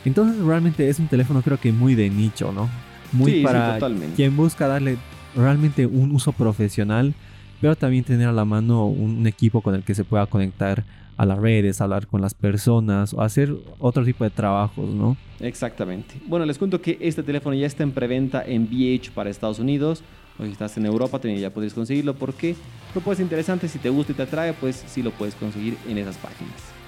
Entonces, 0.04 0.42
realmente 0.44 0.90
es 0.90 1.00
un 1.00 1.08
teléfono, 1.08 1.42
creo 1.42 1.60
que 1.60 1.72
muy 1.72 1.96
de 1.96 2.10
nicho, 2.10 2.52
¿no? 2.52 2.68
Muy 3.12 3.32
Sí, 3.32 3.44
para 3.44 3.80
quien 4.16 4.36
busca 4.38 4.68
darle 4.68 4.98
realmente 5.36 5.86
un 5.86 6.12
uso 6.12 6.32
profesional, 6.32 7.14
pero 7.60 7.76
también 7.76 8.04
tener 8.04 8.28
a 8.28 8.32
la 8.32 8.46
mano 8.46 8.88
un 8.88 9.28
equipo 9.28 9.62
con 9.62 9.76
el 9.76 9.84
que 9.84 9.96
se 9.96 10.04
pueda 10.04 10.26
conectar 10.26 10.84
a 11.22 11.26
las 11.26 11.38
redes, 11.38 11.82
hablar 11.82 12.08
con 12.08 12.20
las 12.20 12.34
personas 12.34 13.14
o 13.14 13.22
hacer 13.22 13.54
otro 13.78 14.04
tipo 14.04 14.24
de 14.24 14.32
trabajos, 14.32 14.90
¿no? 14.90 15.18
Exactamente. 15.40 16.16
Bueno, 16.26 16.48
les 16.48 16.58
cuento 16.58 16.82
que 16.82 16.98
este 17.00 17.22
teléfono 17.22 17.56
ya 17.56 17.68
está 17.68 17.84
en 17.84 17.92
preventa 17.92 18.44
en 18.44 18.64
VH 18.64 19.12
para 19.14 19.30
Estados 19.30 19.60
Unidos. 19.60 20.02
O 20.40 20.46
si 20.46 20.52
estás 20.52 20.76
en 20.78 20.88
Europa, 20.88 21.20
también 21.20 21.40
ya 21.40 21.52
puedes 21.52 21.76
conseguirlo 21.76 22.16
porque 22.16 22.56
propuesta 22.94 23.22
interesante. 23.22 23.68
Si 23.68 23.78
te 23.78 23.90
gusta 23.90 24.14
y 24.14 24.16
te 24.16 24.24
atrae, 24.24 24.54
pues 24.54 24.84
sí 24.88 25.04
lo 25.04 25.12
puedes 25.12 25.36
conseguir 25.36 25.78
en 25.88 26.00
esas 26.00 26.18
páginas. 26.18 26.81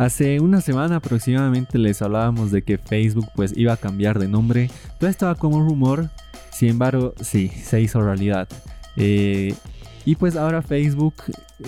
Hace 0.00 0.40
una 0.40 0.62
semana 0.62 0.96
aproximadamente 0.96 1.76
les 1.76 2.00
hablábamos 2.00 2.50
de 2.50 2.62
que 2.62 2.78
Facebook 2.78 3.26
pues 3.36 3.52
iba 3.54 3.74
a 3.74 3.76
cambiar 3.76 4.18
de 4.18 4.28
nombre. 4.28 4.70
Todo 4.98 5.10
estaba 5.10 5.34
como 5.34 5.60
rumor, 5.60 6.08
sin 6.50 6.70
embargo 6.70 7.12
sí, 7.20 7.48
se 7.48 7.82
hizo 7.82 8.00
realidad. 8.00 8.48
Eh, 8.96 9.54
y 10.06 10.14
pues 10.14 10.36
ahora 10.36 10.62
Facebook 10.62 11.16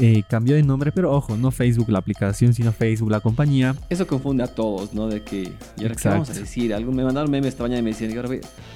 eh, 0.00 0.22
cambió 0.30 0.54
de 0.54 0.62
nombre, 0.62 0.92
pero 0.92 1.12
ojo, 1.12 1.36
no 1.36 1.50
Facebook 1.50 1.90
la 1.90 1.98
aplicación, 1.98 2.54
sino 2.54 2.72
Facebook 2.72 3.10
la 3.10 3.20
compañía. 3.20 3.76
Eso 3.90 4.06
confunde 4.06 4.44
a 4.44 4.46
todos, 4.46 4.94
¿no? 4.94 5.08
De 5.08 5.22
que, 5.22 5.52
¿y 5.76 5.82
ahora 5.82 5.94
qué 5.94 6.08
vamos 6.08 6.30
a 6.30 6.32
decir? 6.32 6.72
Algo, 6.72 6.90
me 6.90 7.04
mandaron 7.04 7.30
memes 7.30 7.48
esta 7.48 7.64
mañana 7.64 7.80
y 7.80 7.82
me 7.82 7.90
decían, 7.90 8.16
ahora, 8.16 8.30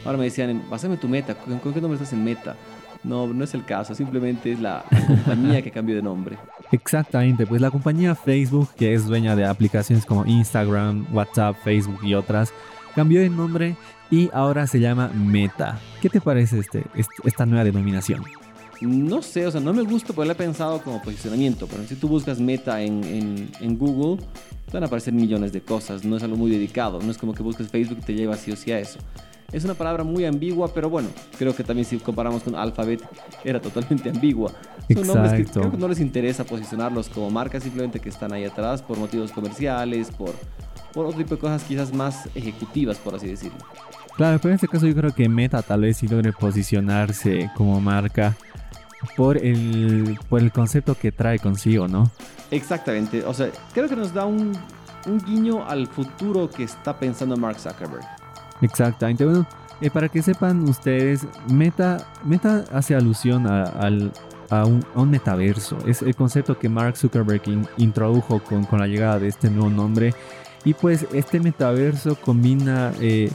ahora, 0.05 0.19
me 0.19 0.25
decían, 0.25 0.65
pásame 0.69 0.99
tu 0.99 1.09
meta, 1.09 1.35
¿con, 1.35 1.59
qué 1.61 1.81
nombre 1.81 1.95
estás 1.95 2.13
en 2.13 2.23
meta? 2.23 2.57
No, 3.07 3.29
no 3.29 3.45
es 3.45 3.55
el 3.55 3.65
caso, 3.65 3.95
simplemente 3.95 4.51
es 4.51 4.61
la 4.61 4.85
compañía 5.07 5.63
que 5.63 5.71
cambió 5.71 5.95
de 5.95 6.03
nombre. 6.03 6.37
Exactamente, 6.73 7.47
pues 7.47 7.61
la 7.61 7.71
compañía 7.71 8.17
Facebook, 8.17 8.71
que 8.77 8.95
es 8.95 9.07
dueña 9.07 9.37
de 9.37 9.45
aplicaciones 9.45 10.05
como 10.05 10.27
Instagram, 10.27 11.07
WhatsApp, 11.13 11.57
Facebook 11.63 12.01
y 12.03 12.15
otras, 12.15 12.53
cambió 12.97 13.21
de 13.21 13.31
nombre 13.31 13.77
y 14.11 14.29
ahora 14.33 14.67
se 14.67 14.81
llama 14.81 15.09
Meta. 15.15 15.79
¿Qué 16.03 16.11
te 16.11 16.21
parece 16.21 16.59
este, 16.59 16.85
esta 17.25 17.47
nueva 17.47 17.63
denominación? 17.63 18.25
No 18.81 19.23
sé, 19.23 19.47
o 19.47 19.51
sea, 19.51 19.61
no 19.61 19.73
me 19.73 19.83
gusta 19.83 20.13
porque 20.13 20.27
lo 20.27 20.33
he 20.33 20.37
pensado 20.37 20.83
como 20.83 21.01
posicionamiento, 21.01 21.67
pero 21.67 21.85
si 21.85 21.95
tú 21.95 22.09
buscas 22.09 22.41
Meta 22.41 22.83
en, 22.83 23.49
en, 23.61 23.79
Google, 23.79 24.23
te 24.67 24.73
van 24.73 24.83
a 24.83 24.87
aparecer 24.87 25.15
millones 25.15 25.53
de 25.53 25.63
cosas, 25.63 26.05
no 26.05 26.17
es 26.17 26.23
algo 26.23 26.37
muy 26.37 26.51
dedicado, 26.51 27.01
no 27.01 27.11
es 27.11 27.17
como 27.17 27.33
que 27.33 27.43
busques 27.43 27.69
Facebook 27.69 27.99
y 28.03 28.05
te 28.05 28.15
lleva 28.15 28.37
sí 28.37 28.51
o 28.51 28.57
sí 28.57 28.73
a 28.73 28.81
eso. 28.81 28.99
Es 29.53 29.65
una 29.65 29.75
palabra 29.75 30.03
muy 30.03 30.25
ambigua, 30.25 30.73
pero 30.75 30.91
bueno, 30.91 31.09
creo 31.39 31.55
que 31.55 31.63
también 31.63 31.87
si 31.87 31.99
comparamos 31.99 32.43
con 32.43 32.55
Alphabet, 32.57 33.03
era 33.45 33.61
totalmente 33.61 34.11
ambigua. 34.11 34.53
Son 34.93 35.07
nombres 35.07 35.33
que 35.33 35.45
creo 35.45 35.71
que 35.71 35.77
no 35.77 35.89
les 35.89 36.01
interesa 36.01 36.45
posicionarlos 36.45 37.09
como 37.09 37.31
marcas, 37.31 37.63
simplemente 37.63 38.01
que 38.01 38.09
están 38.09 38.33
ahí 38.33 38.45
atrás 38.45 38.83
por 38.83 38.99
motivos 38.99 39.31
comerciales, 39.33 40.11
por, 40.11 40.35
por 40.93 41.07
otro 41.07 41.19
tipo 41.19 41.37
de 41.37 41.41
cosas 41.41 41.63
quizás 41.63 41.93
más 41.93 42.29
ejecutivas, 42.35 42.99
por 42.99 43.15
así 43.15 43.29
decirlo. 43.29 43.59
Claro, 44.17 44.39
pero 44.39 44.51
en 44.51 44.55
este 44.57 44.69
caso 44.69 44.87
yo 44.87 44.95
creo 44.95 45.13
que 45.13 45.29
Meta 45.29 45.63
tal 45.63 45.83
vez 45.83 45.99
sí 45.99 46.09
logre 46.09 46.33
posicionarse 46.33 47.51
como 47.55 47.81
marca 47.81 48.37
por 49.17 49.37
el, 49.37 50.19
por 50.29 50.41
el 50.41 50.51
concepto 50.51 50.97
que 50.97 51.13
trae 51.13 51.39
consigo, 51.39 51.87
¿no? 51.87 52.11
Exactamente, 52.51 53.25
o 53.25 53.35
sea, 53.35 53.51
creo 53.75 53.89
que 53.89 53.97
nos 53.97 54.13
da 54.13 54.25
un, 54.25 54.53
un 55.07 55.19
guiño 55.25 55.67
al 55.69 55.87
futuro 55.87 56.51
que 56.51 56.65
está 56.65 56.99
pensando 56.99 57.37
Mark 57.37 57.59
Zuckerberg. 57.59 58.07
Exactamente. 58.61 59.25
Bueno, 59.25 59.47
eh, 59.81 59.91
para 59.91 60.09
que 60.09 60.23
sepan 60.23 60.69
ustedes, 60.69 61.27
Meta, 61.51 62.07
Meta 62.25 62.65
hace 62.73 62.95
alusión 62.95 63.47
a, 63.47 64.65
un, 64.65 65.11
metaverso. 65.11 65.77
Es 65.87 66.03
el 66.03 66.15
concepto 66.15 66.59
que 66.59 66.69
Mark 66.69 66.97
Zuckerberg 66.97 67.43
introdujo 67.77 68.39
con, 68.41 68.65
con, 68.65 68.79
la 68.79 68.87
llegada 68.87 69.19
de 69.19 69.29
este 69.29 69.51
nuevo 69.51 69.71
nombre. 69.71 70.15
Y 70.65 70.75
pues 70.75 71.07
este 71.13 71.41
metaverso 71.41 72.17
combina 72.17 72.93
eh, 73.01 73.31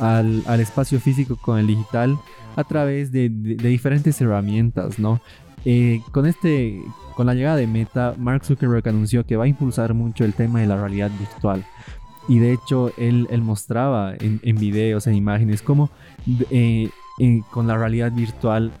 al, 0.00 0.42
al, 0.46 0.60
espacio 0.60 1.00
físico 1.00 1.36
con 1.36 1.58
el 1.58 1.66
digital 1.66 2.16
a 2.56 2.64
través 2.64 3.12
de, 3.12 3.28
diferentes 3.28 4.20
herramientas, 4.20 4.98
¿no? 4.98 5.20
Eh, 5.64 6.00
con 6.12 6.26
este, 6.26 6.80
con 7.14 7.26
la 7.26 7.34
llegada 7.34 7.56
de 7.56 7.66
Meta, 7.66 8.14
Mark 8.18 8.44
Zuckerberg 8.44 8.88
anunció 8.88 9.26
que 9.26 9.36
va 9.36 9.44
a 9.44 9.48
impulsar 9.48 9.94
mucho 9.94 10.24
el 10.24 10.32
tema 10.32 10.60
de 10.60 10.66
la 10.66 10.76
realidad 10.76 11.10
virtual. 11.18 11.64
Y 12.28 12.38
de 12.38 12.52
hecho, 12.52 12.90
él, 12.96 13.26
él 13.30 13.42
mostraba 13.42 14.14
en, 14.14 14.40
en, 14.42 14.56
videos, 14.56 15.06
en 15.06 15.14
imágenes, 15.14 15.62
cómo 15.62 15.90
eh, 16.50 16.90
con 17.50 17.66
la 17.66 17.76
realidad 17.76 18.12
virtual 18.12 18.72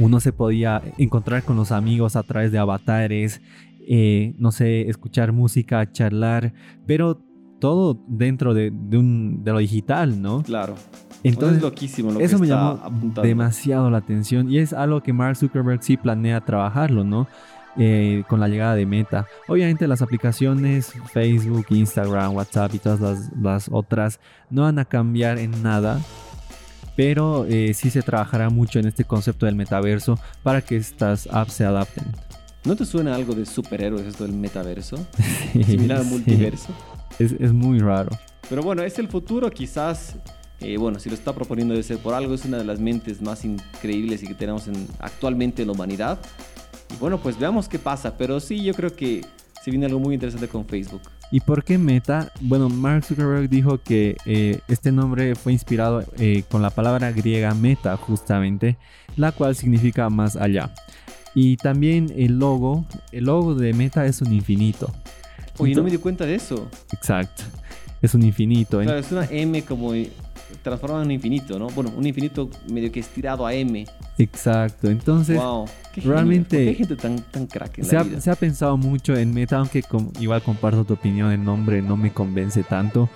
uno 0.00 0.20
se 0.20 0.32
podía 0.32 0.82
encontrar 0.98 1.44
con 1.44 1.56
los 1.56 1.70
amigos 1.70 2.16
a 2.16 2.22
través 2.22 2.50
de 2.50 2.58
avatares, 2.58 3.40
eh, 3.86 4.34
no 4.38 4.50
sé, 4.50 4.88
escuchar 4.88 5.32
música, 5.32 5.90
charlar, 5.92 6.52
pero 6.86 7.20
todo 7.60 8.02
dentro 8.08 8.54
de, 8.54 8.70
de, 8.72 8.98
un, 8.98 9.44
de 9.44 9.52
lo 9.52 9.58
digital, 9.58 10.20
¿no? 10.20 10.42
Claro. 10.42 10.74
Entonces, 11.22 11.56
es 11.56 11.62
loquísimo 11.62 12.12
lo 12.12 12.20
eso 12.20 12.38
me 12.38 12.46
llamó 12.46 12.78
demasiado 13.22 13.88
la 13.88 13.98
atención 13.98 14.50
y 14.50 14.58
es 14.58 14.74
algo 14.74 15.02
que 15.02 15.14
Mark 15.14 15.36
Zuckerberg 15.36 15.82
sí 15.82 15.96
planea 15.96 16.42
trabajarlo, 16.42 17.02
¿no? 17.02 17.26
Eh, 17.76 18.22
con 18.28 18.38
la 18.38 18.46
llegada 18.46 18.76
de 18.76 18.86
Meta. 18.86 19.26
Obviamente 19.48 19.88
las 19.88 20.00
aplicaciones 20.00 20.92
Facebook, 21.12 21.66
Instagram, 21.70 22.36
WhatsApp 22.36 22.72
y 22.74 22.78
todas 22.78 23.30
las, 23.40 23.68
otras 23.68 24.20
no 24.48 24.62
van 24.62 24.78
a 24.78 24.84
cambiar 24.84 25.38
en 25.38 25.60
nada, 25.60 26.00
pero 26.96 27.46
eh, 27.46 27.74
sí 27.74 27.90
se 27.90 28.02
trabajará 28.02 28.48
mucho 28.48 28.78
en 28.78 28.86
este 28.86 29.04
concepto 29.04 29.46
del 29.46 29.56
metaverso 29.56 30.20
para 30.44 30.60
que 30.60 30.76
estas 30.76 31.26
apps 31.32 31.54
se 31.54 31.64
adapten. 31.64 32.04
¿No 32.64 32.76
te 32.76 32.84
suena 32.84 33.14
algo 33.14 33.34
de 33.34 33.44
superhéroes 33.44 34.06
esto 34.06 34.22
del 34.24 34.34
metaverso? 34.34 34.96
Similar 35.52 35.98
al 35.98 36.06
multiverso. 36.06 36.68
Es, 37.18 37.32
es, 37.32 37.52
muy 37.52 37.80
raro. 37.80 38.10
Pero 38.48 38.62
bueno, 38.62 38.82
es 38.82 38.98
el 38.98 39.08
futuro, 39.08 39.50
quizás. 39.50 40.16
Eh, 40.60 40.76
bueno, 40.78 40.98
si 40.98 41.10
lo 41.10 41.14
está 41.14 41.34
proponiendo 41.34 41.74
de 41.74 41.82
ser 41.82 41.98
por 41.98 42.14
algo, 42.14 42.34
es 42.34 42.44
una 42.44 42.56
de 42.56 42.64
las 42.64 42.78
mentes 42.78 43.20
más 43.20 43.44
increíbles 43.44 44.22
y 44.22 44.28
que 44.28 44.34
tenemos 44.34 44.66
en, 44.68 44.86
actualmente 45.00 45.62
en 45.62 45.68
la 45.68 45.74
humanidad. 45.74 46.18
Y 46.94 46.96
bueno, 47.00 47.18
pues 47.18 47.38
veamos 47.38 47.68
qué 47.68 47.78
pasa. 47.78 48.16
Pero 48.16 48.40
sí, 48.40 48.62
yo 48.62 48.72
creo 48.74 48.94
que 48.94 49.22
se 49.62 49.70
viene 49.70 49.86
algo 49.86 49.98
muy 49.98 50.14
interesante 50.14 50.48
con 50.48 50.64
Facebook. 50.64 51.02
¿Y 51.30 51.40
por 51.40 51.64
qué 51.64 51.78
Meta? 51.78 52.30
Bueno, 52.40 52.68
Mark 52.68 53.04
Zuckerberg 53.04 53.48
dijo 53.48 53.80
que 53.82 54.16
eh, 54.26 54.60
este 54.68 54.92
nombre 54.92 55.34
fue 55.34 55.52
inspirado 55.52 56.04
eh, 56.18 56.44
con 56.50 56.62
la 56.62 56.70
palabra 56.70 57.10
griega 57.10 57.54
meta, 57.54 57.96
justamente, 57.96 58.76
la 59.16 59.32
cual 59.32 59.56
significa 59.56 60.08
más 60.10 60.36
allá. 60.36 60.72
Y 61.34 61.56
también 61.56 62.12
el 62.16 62.38
logo, 62.38 62.84
el 63.10 63.24
logo 63.24 63.54
de 63.54 63.72
Meta 63.72 64.06
es 64.06 64.22
un 64.22 64.32
infinito. 64.32 64.92
Oye, 65.58 65.74
no 65.74 65.82
me 65.82 65.90
di 65.90 65.98
cuenta 65.98 66.24
de 66.26 66.36
eso. 66.36 66.68
Exacto. 66.92 67.42
Es 68.00 68.14
un 68.14 68.22
infinito. 68.22 68.80
Claro, 68.80 68.98
es 68.98 69.10
una 69.10 69.24
M 69.24 69.62
como 69.62 69.92
transformado 70.62 71.02
en 71.02 71.08
un 71.08 71.12
infinito, 71.12 71.58
¿no? 71.58 71.68
Bueno, 71.68 71.92
un 71.96 72.06
infinito 72.06 72.48
medio 72.70 72.90
que 72.90 73.00
estirado 73.00 73.46
a 73.46 73.54
M. 73.54 73.86
Exacto, 74.18 74.88
entonces 74.88 75.36
wow, 75.36 75.66
realmente 75.96 76.68
hay 76.68 76.74
gente 76.74 76.96
tan, 76.96 77.18
tan 77.18 77.46
crack 77.46 77.78
en 77.78 77.84
se, 77.84 77.94
la 77.94 78.00
ha, 78.00 78.04
vida? 78.04 78.20
se 78.20 78.30
ha 78.30 78.36
pensado 78.36 78.76
mucho 78.76 79.16
en 79.16 79.32
Meta, 79.32 79.58
aunque 79.58 79.82
igual 80.20 80.42
comparto 80.42 80.84
tu 80.84 80.94
opinión, 80.94 81.32
el 81.32 81.44
nombre 81.44 81.82
no 81.82 81.96
me 81.96 82.12
convence 82.12 82.62
tanto, 82.62 83.08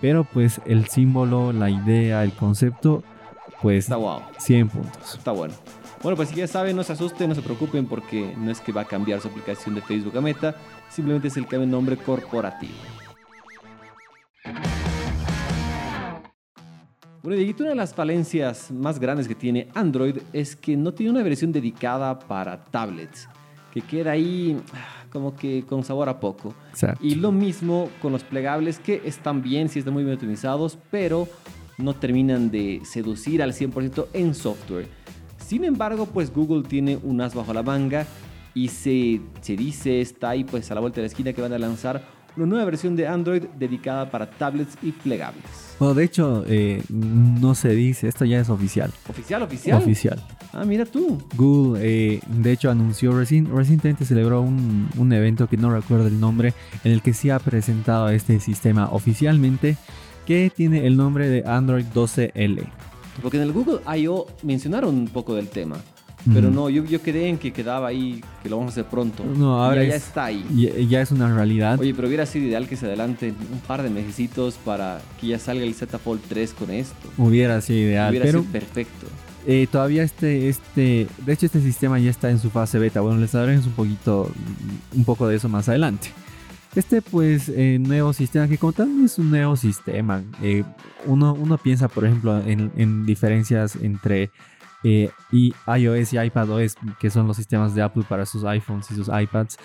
pero 0.00 0.24
pues 0.24 0.60
el 0.66 0.86
símbolo, 0.88 1.52
la 1.52 1.70
idea, 1.70 2.22
el 2.24 2.32
concepto, 2.32 3.02
pues 3.62 3.86
Está 3.86 3.96
wow. 3.96 4.20
100 4.38 4.68
puntos. 4.68 5.14
Está 5.14 5.32
bueno. 5.32 5.54
Bueno, 6.02 6.16
pues 6.16 6.28
si 6.28 6.34
ya 6.34 6.46
saben, 6.46 6.76
no 6.76 6.82
se 6.82 6.92
asusten, 6.92 7.30
no 7.30 7.34
se 7.34 7.40
preocupen 7.40 7.86
porque 7.86 8.34
no 8.36 8.50
es 8.50 8.60
que 8.60 8.72
va 8.72 8.82
a 8.82 8.84
cambiar 8.84 9.22
su 9.22 9.28
aplicación 9.28 9.74
de 9.74 9.80
Facebook 9.80 10.14
a 10.18 10.20
Meta, 10.20 10.54
simplemente 10.90 11.28
es 11.28 11.36
el 11.38 11.44
cambio 11.44 11.60
de 11.60 11.66
nombre 11.68 11.96
corporativo. 11.96 12.74
Bueno, 17.24 17.40
y 17.40 17.56
una 17.58 17.70
de 17.70 17.74
las 17.74 17.94
falencias 17.94 18.70
más 18.70 19.00
grandes 19.00 19.26
que 19.26 19.34
tiene 19.34 19.68
Android 19.72 20.18
es 20.34 20.54
que 20.54 20.76
no 20.76 20.92
tiene 20.92 21.10
una 21.10 21.22
versión 21.22 21.52
dedicada 21.52 22.18
para 22.18 22.62
tablets, 22.66 23.30
que 23.72 23.80
queda 23.80 24.10
ahí 24.10 24.60
ah, 24.74 25.06
como 25.10 25.34
que 25.34 25.64
con 25.64 25.82
sabor 25.84 26.10
a 26.10 26.20
poco. 26.20 26.54
Exacto. 26.68 27.02
Y 27.02 27.14
lo 27.14 27.32
mismo 27.32 27.88
con 28.02 28.12
los 28.12 28.22
plegables 28.24 28.78
que 28.78 29.00
están 29.06 29.40
bien, 29.40 29.70
sí 29.70 29.78
están 29.78 29.94
muy 29.94 30.04
bien 30.04 30.16
optimizados, 30.16 30.76
pero 30.90 31.26
no 31.78 31.94
terminan 31.94 32.50
de 32.50 32.82
seducir 32.84 33.42
al 33.42 33.54
100% 33.54 34.08
en 34.12 34.34
software. 34.34 34.86
Sin 35.38 35.64
embargo, 35.64 36.04
pues 36.04 36.30
Google 36.30 36.68
tiene 36.68 36.98
un 37.02 37.22
as 37.22 37.34
bajo 37.34 37.54
la 37.54 37.62
manga 37.62 38.06
y 38.52 38.68
se, 38.68 39.22
se 39.40 39.56
dice, 39.56 40.02
está 40.02 40.28
ahí 40.28 40.44
pues 40.44 40.70
a 40.70 40.74
la 40.74 40.82
vuelta 40.82 40.96
de 40.96 41.04
la 41.04 41.06
esquina 41.06 41.32
que 41.32 41.40
van 41.40 41.54
a 41.54 41.58
lanzar 41.58 42.02
una 42.36 42.46
nueva 42.46 42.64
versión 42.64 42.96
de 42.96 43.06
Android 43.06 43.44
dedicada 43.58 44.10
para 44.10 44.30
tablets 44.30 44.76
y 44.82 44.92
plegables. 44.92 45.44
Bueno, 45.78 45.94
de 45.94 46.04
hecho, 46.04 46.44
eh, 46.46 46.82
no 46.88 47.54
se 47.54 47.70
dice, 47.70 48.08
esto 48.08 48.24
ya 48.24 48.40
es 48.40 48.48
oficial. 48.48 48.92
¿Oficial, 49.08 49.42
oficial? 49.42 49.82
Oficial. 49.82 50.26
Ah, 50.52 50.64
mira 50.64 50.84
tú. 50.84 51.18
Google, 51.36 51.80
eh, 51.82 52.20
de 52.28 52.52
hecho, 52.52 52.70
anunció 52.70 53.12
recientemente 53.12 54.04
celebró 54.04 54.40
un, 54.40 54.88
un, 54.96 55.12
evento 55.12 55.48
que 55.48 55.56
no 55.56 55.74
recuerdo 55.74 56.06
el 56.06 56.20
nombre, 56.20 56.54
en 56.84 56.92
el 56.92 57.02
que 57.02 57.12
sí 57.12 57.30
ha 57.30 57.38
presentado 57.38 58.08
este 58.08 58.38
sistema 58.38 58.88
oficialmente, 58.92 59.76
que 60.26 60.50
tiene 60.54 60.86
el 60.86 60.96
nombre 60.96 61.28
de 61.28 61.44
Android 61.46 61.86
12L. 61.92 62.64
Porque 63.22 63.36
en 63.36 63.42
el 63.44 63.52
Google 63.52 63.80
I.O. 63.98 64.26
mencionaron 64.42 64.94
un 64.94 65.08
poco 65.08 65.34
del 65.34 65.48
tema. 65.48 65.76
Pero 66.32 66.50
no, 66.50 66.70
yo, 66.70 66.84
yo 66.84 67.02
quedé 67.02 67.28
en 67.28 67.36
que 67.36 67.52
quedaba 67.52 67.88
ahí, 67.88 68.22
que 68.42 68.48
lo 68.48 68.56
vamos 68.56 68.70
a 68.72 68.80
hacer 68.80 68.84
pronto. 68.90 69.22
No, 69.24 69.62
ahora 69.62 69.82
ya, 69.82 69.90
ya 69.90 69.96
está 69.96 70.24
ahí. 70.26 70.44
Ya, 70.54 70.70
ya, 70.80 71.00
es 71.02 71.10
una 71.10 71.32
realidad. 71.34 71.78
Oye, 71.78 71.92
pero 71.94 72.08
hubiera 72.08 72.24
sido 72.24 72.46
ideal 72.46 72.66
que 72.66 72.76
se 72.76 72.86
adelante 72.86 73.34
un 73.52 73.58
par 73.60 73.82
de 73.82 73.90
mesecitos 73.90 74.54
para 74.64 75.02
que 75.20 75.26
ya 75.28 75.38
salga 75.38 75.64
el 75.64 75.74
Z 75.74 75.98
Fold 75.98 76.22
3 76.28 76.54
con 76.54 76.70
esto. 76.70 76.94
Hubiera 77.18 77.60
sido 77.60 77.80
ideal. 77.80 78.10
Hubiera 78.10 78.24
pero 78.24 78.40
sido 78.40 78.52
perfecto. 78.52 79.06
eh, 79.46 79.66
todavía 79.70 80.02
este, 80.02 80.48
este, 80.48 81.06
de 81.26 81.32
hecho 81.32 81.44
este 81.44 81.60
sistema 81.60 81.98
ya 81.98 82.08
está 82.10 82.30
en 82.30 82.38
su 82.38 82.48
fase 82.48 82.78
beta. 82.78 83.00
Bueno, 83.02 83.20
les 83.20 83.34
hablaremos 83.34 83.66
un 83.66 83.72
poquito, 83.72 84.30
un 84.94 85.04
poco 85.04 85.28
de 85.28 85.36
eso 85.36 85.48
más 85.50 85.68
adelante. 85.68 86.08
Este 86.74 87.02
pues 87.02 87.48
eh, 87.50 87.78
nuevo 87.80 88.12
sistema, 88.12 88.48
que 88.48 88.58
como 88.58 88.72
tal 88.72 88.88
es 89.04 89.18
un 89.18 89.30
nuevo 89.30 89.54
sistema, 89.56 90.24
eh, 90.42 90.64
uno, 91.06 91.32
uno 91.34 91.56
piensa 91.56 91.86
por 91.86 92.04
ejemplo 92.04 92.40
en, 92.44 92.72
en 92.76 93.06
diferencias 93.06 93.76
entre 93.76 94.30
y 94.84 95.54
iOS 95.66 96.12
y 96.12 96.18
iPadOS, 96.18 96.76
que 97.00 97.10
son 97.10 97.26
los 97.26 97.36
sistemas 97.36 97.74
de 97.74 97.82
Apple 97.82 98.04
para 98.08 98.26
sus 98.26 98.44
iPhones 98.44 98.90
y 98.90 98.94
sus 98.94 99.08
iPads. 99.08 99.56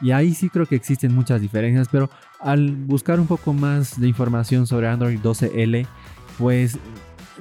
Y 0.00 0.12
ahí 0.12 0.32
sí 0.34 0.48
creo 0.48 0.66
que 0.66 0.76
existen 0.76 1.12
muchas 1.12 1.40
diferencias, 1.40 1.88
pero 1.90 2.08
al 2.40 2.70
buscar 2.70 3.18
un 3.18 3.26
poco 3.26 3.52
más 3.52 4.00
de 4.00 4.06
información 4.06 4.66
sobre 4.66 4.86
Android 4.86 5.18
12L, 5.18 5.86
pues 6.38 6.78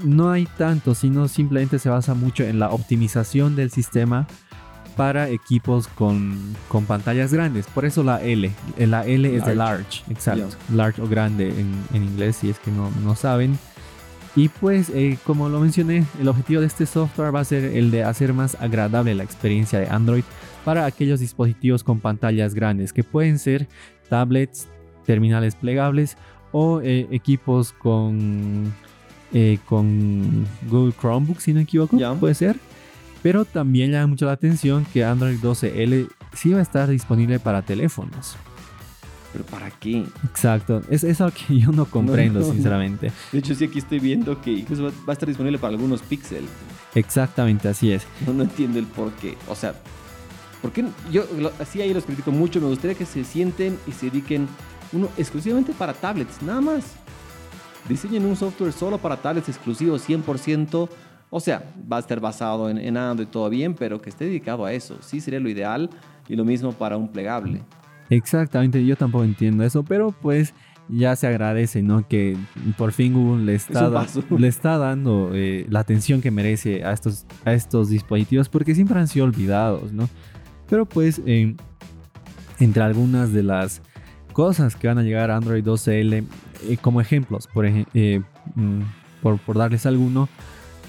no 0.03 0.31
hay 0.31 0.47
tanto, 0.57 0.95
sino 0.95 1.27
simplemente 1.27 1.77
se 1.77 1.89
basa 1.89 2.15
mucho 2.15 2.43
en 2.43 2.57
la 2.57 2.71
optimización 2.71 3.55
del 3.55 3.69
sistema 3.69 4.27
para 4.95 5.29
equipos 5.29 5.87
con, 5.87 6.55
pantallas 6.87 7.31
grandes. 7.31 7.67
Por 7.67 7.85
eso 7.85 8.03
la 8.03 8.23
L. 8.23 8.51
La 8.77 9.05
L 9.05 9.35
es 9.35 9.45
de 9.45 9.55
large, 9.55 10.03
exacto. 10.09 10.49
Large 10.73 11.03
o 11.03 11.07
grande 11.07 11.49
en, 11.49 12.03
inglés, 12.03 12.37
si 12.37 12.49
es 12.49 12.57
que 12.57 12.71
no, 12.71 12.89
no 13.03 13.15
saben. 13.15 13.59
Y 14.37 14.49
pues, 14.49 14.91
eh, 14.93 15.17
como 15.25 15.49
lo 15.49 15.59
mencioné, 15.59 16.05
el 16.21 16.27
objetivo 16.27 16.61
de 16.61 16.67
este 16.67 16.85
software 16.85 17.33
va 17.33 17.39
a 17.39 17.43
ser 17.43 17.63
el 17.63 17.89
de 17.89 18.03
hacer 18.03 18.33
más 18.33 18.55
agradable 18.61 19.15
la 19.15 19.23
experiencia 19.23 19.79
de 19.79 19.87
Android 19.87 20.23
para 20.63 20.85
aquellos 20.85 21.19
dispositivos 21.19 21.83
con 21.83 21.99
pantallas 21.99 22.53
grandes, 22.53 22.93
que 22.93 23.03
pueden 23.03 23.39
ser 23.39 23.67
tablets, 24.09 24.67
terminales 25.07 25.55
plegables 25.55 26.17
o 26.51 26.81
eh, 26.81 27.07
equipos 27.09 27.71
con 27.71 28.71
eh, 29.33 29.57
con 29.65 30.45
Google 30.69 30.93
Chromebook, 30.93 31.39
si 31.39 31.51
no 31.51 31.57
me 31.57 31.63
equivoco, 31.63 31.97
puede 32.19 32.35
ser. 32.35 32.57
Pero 33.23 33.43
también 33.43 33.91
llama 33.91 34.05
mucho 34.05 34.27
la 34.27 34.33
atención 34.33 34.85
que 34.93 35.03
Android 35.03 35.39
12L 35.39 36.09
sí 36.33 36.53
va 36.53 36.59
a 36.59 36.61
estar 36.61 36.87
disponible 36.87 37.39
para 37.39 37.63
teléfonos. 37.63 38.37
¿Pero 39.37 39.49
para 39.51 39.69
qué? 39.69 40.03
Exacto, 40.23 40.81
es 40.89 41.03
eso 41.03 41.29
que 41.31 41.59
yo 41.59 41.71
no 41.71 41.85
comprendo, 41.85 42.43
sinceramente. 42.43 43.11
De 43.31 43.37
hecho, 43.37 43.53
sí, 43.53 43.65
aquí 43.65 43.77
estoy 43.77 43.99
viendo 43.99 44.41
que 44.41 44.49
incluso 44.51 44.85
va 44.85 44.89
a 45.09 45.13
estar 45.13 45.27
disponible 45.27 45.59
para 45.59 45.75
algunos 45.75 46.01
píxeles. 46.01 46.49
Exactamente, 46.95 47.67
así 47.67 47.91
es. 47.91 48.07
No, 48.25 48.33
no 48.33 48.41
entiendo 48.41 48.79
el 48.79 48.87
por 48.87 49.11
qué. 49.13 49.37
O 49.47 49.53
sea, 49.53 49.75
¿por 50.59 50.71
qué? 50.71 50.85
Yo 51.11 51.23
así 51.59 51.79
ahí 51.83 51.93
los 51.93 52.05
critico 52.05 52.31
mucho. 52.31 52.59
Me 52.59 52.65
gustaría 52.65 52.97
que 52.97 53.05
se 53.05 53.23
sienten 53.23 53.77
y 53.85 53.91
se 53.91 54.07
dediquen 54.07 54.47
uno 54.91 55.07
exclusivamente 55.19 55.71
para 55.73 55.93
tablets, 55.93 56.41
nada 56.41 56.61
más 56.61 56.95
diseñen 57.87 58.25
un 58.25 58.35
software 58.35 58.73
solo 58.73 58.97
para 58.97 59.17
tablets 59.17 59.49
exclusivos 59.49 60.09
100%. 60.09 60.89
O 61.29 61.39
sea, 61.39 61.63
va 61.91 61.97
a 61.97 61.99
estar 61.99 62.19
basado 62.19 62.71
en, 62.71 62.79
en 62.79 62.97
Android 62.97 63.27
todo 63.27 63.49
bien, 63.51 63.75
pero 63.75 64.01
que 64.01 64.09
esté 64.09 64.25
dedicado 64.25 64.65
a 64.65 64.73
eso. 64.73 64.97
Sí 65.01 65.21
sería 65.21 65.39
lo 65.39 65.47
ideal 65.47 65.91
y 66.27 66.35
lo 66.35 66.43
mismo 66.43 66.71
para 66.71 66.97
un 66.97 67.09
plegable. 67.09 67.61
Exactamente, 68.09 68.85
yo 68.85 68.95
tampoco 68.95 69.23
entiendo 69.23 69.63
eso, 69.63 69.83
pero 69.83 70.11
pues 70.11 70.53
ya 70.89 71.15
se 71.15 71.27
agradece, 71.27 71.81
¿no? 71.81 72.07
Que 72.07 72.37
por 72.77 72.91
fin 72.93 73.13
Google 73.13 73.43
le 73.45 73.55
está, 73.55 73.89
le 74.37 74.47
está 74.47 74.77
dando 74.77 75.31
eh, 75.33 75.65
la 75.69 75.79
atención 75.79 76.21
que 76.21 76.31
merece 76.31 76.83
a 76.83 76.93
estos, 76.93 77.25
a 77.45 77.53
estos 77.53 77.89
dispositivos 77.89 78.49
porque 78.49 78.75
siempre 78.75 78.99
han 78.99 79.07
sido 79.07 79.25
olvidados, 79.25 79.91
¿no? 79.91 80.09
Pero 80.69 80.85
pues 80.85 81.21
entre 82.59 82.83
algunas 82.83 83.31
de 83.33 83.43
las 83.43 83.81
cosas 84.33 84.75
que 84.75 84.87
van 84.87 84.97
a 84.97 85.03
llegar 85.03 85.31
a 85.31 85.37
Android 85.37 85.63
12L 85.63 86.23
eh, 86.69 86.77
como 86.77 87.01
ejemplos, 87.01 87.47
por, 87.47 87.65
eh, 87.65 88.21
mm, 88.55 88.81
por, 89.21 89.39
por, 89.39 89.57
darles 89.57 89.85
alguno, 89.85 90.29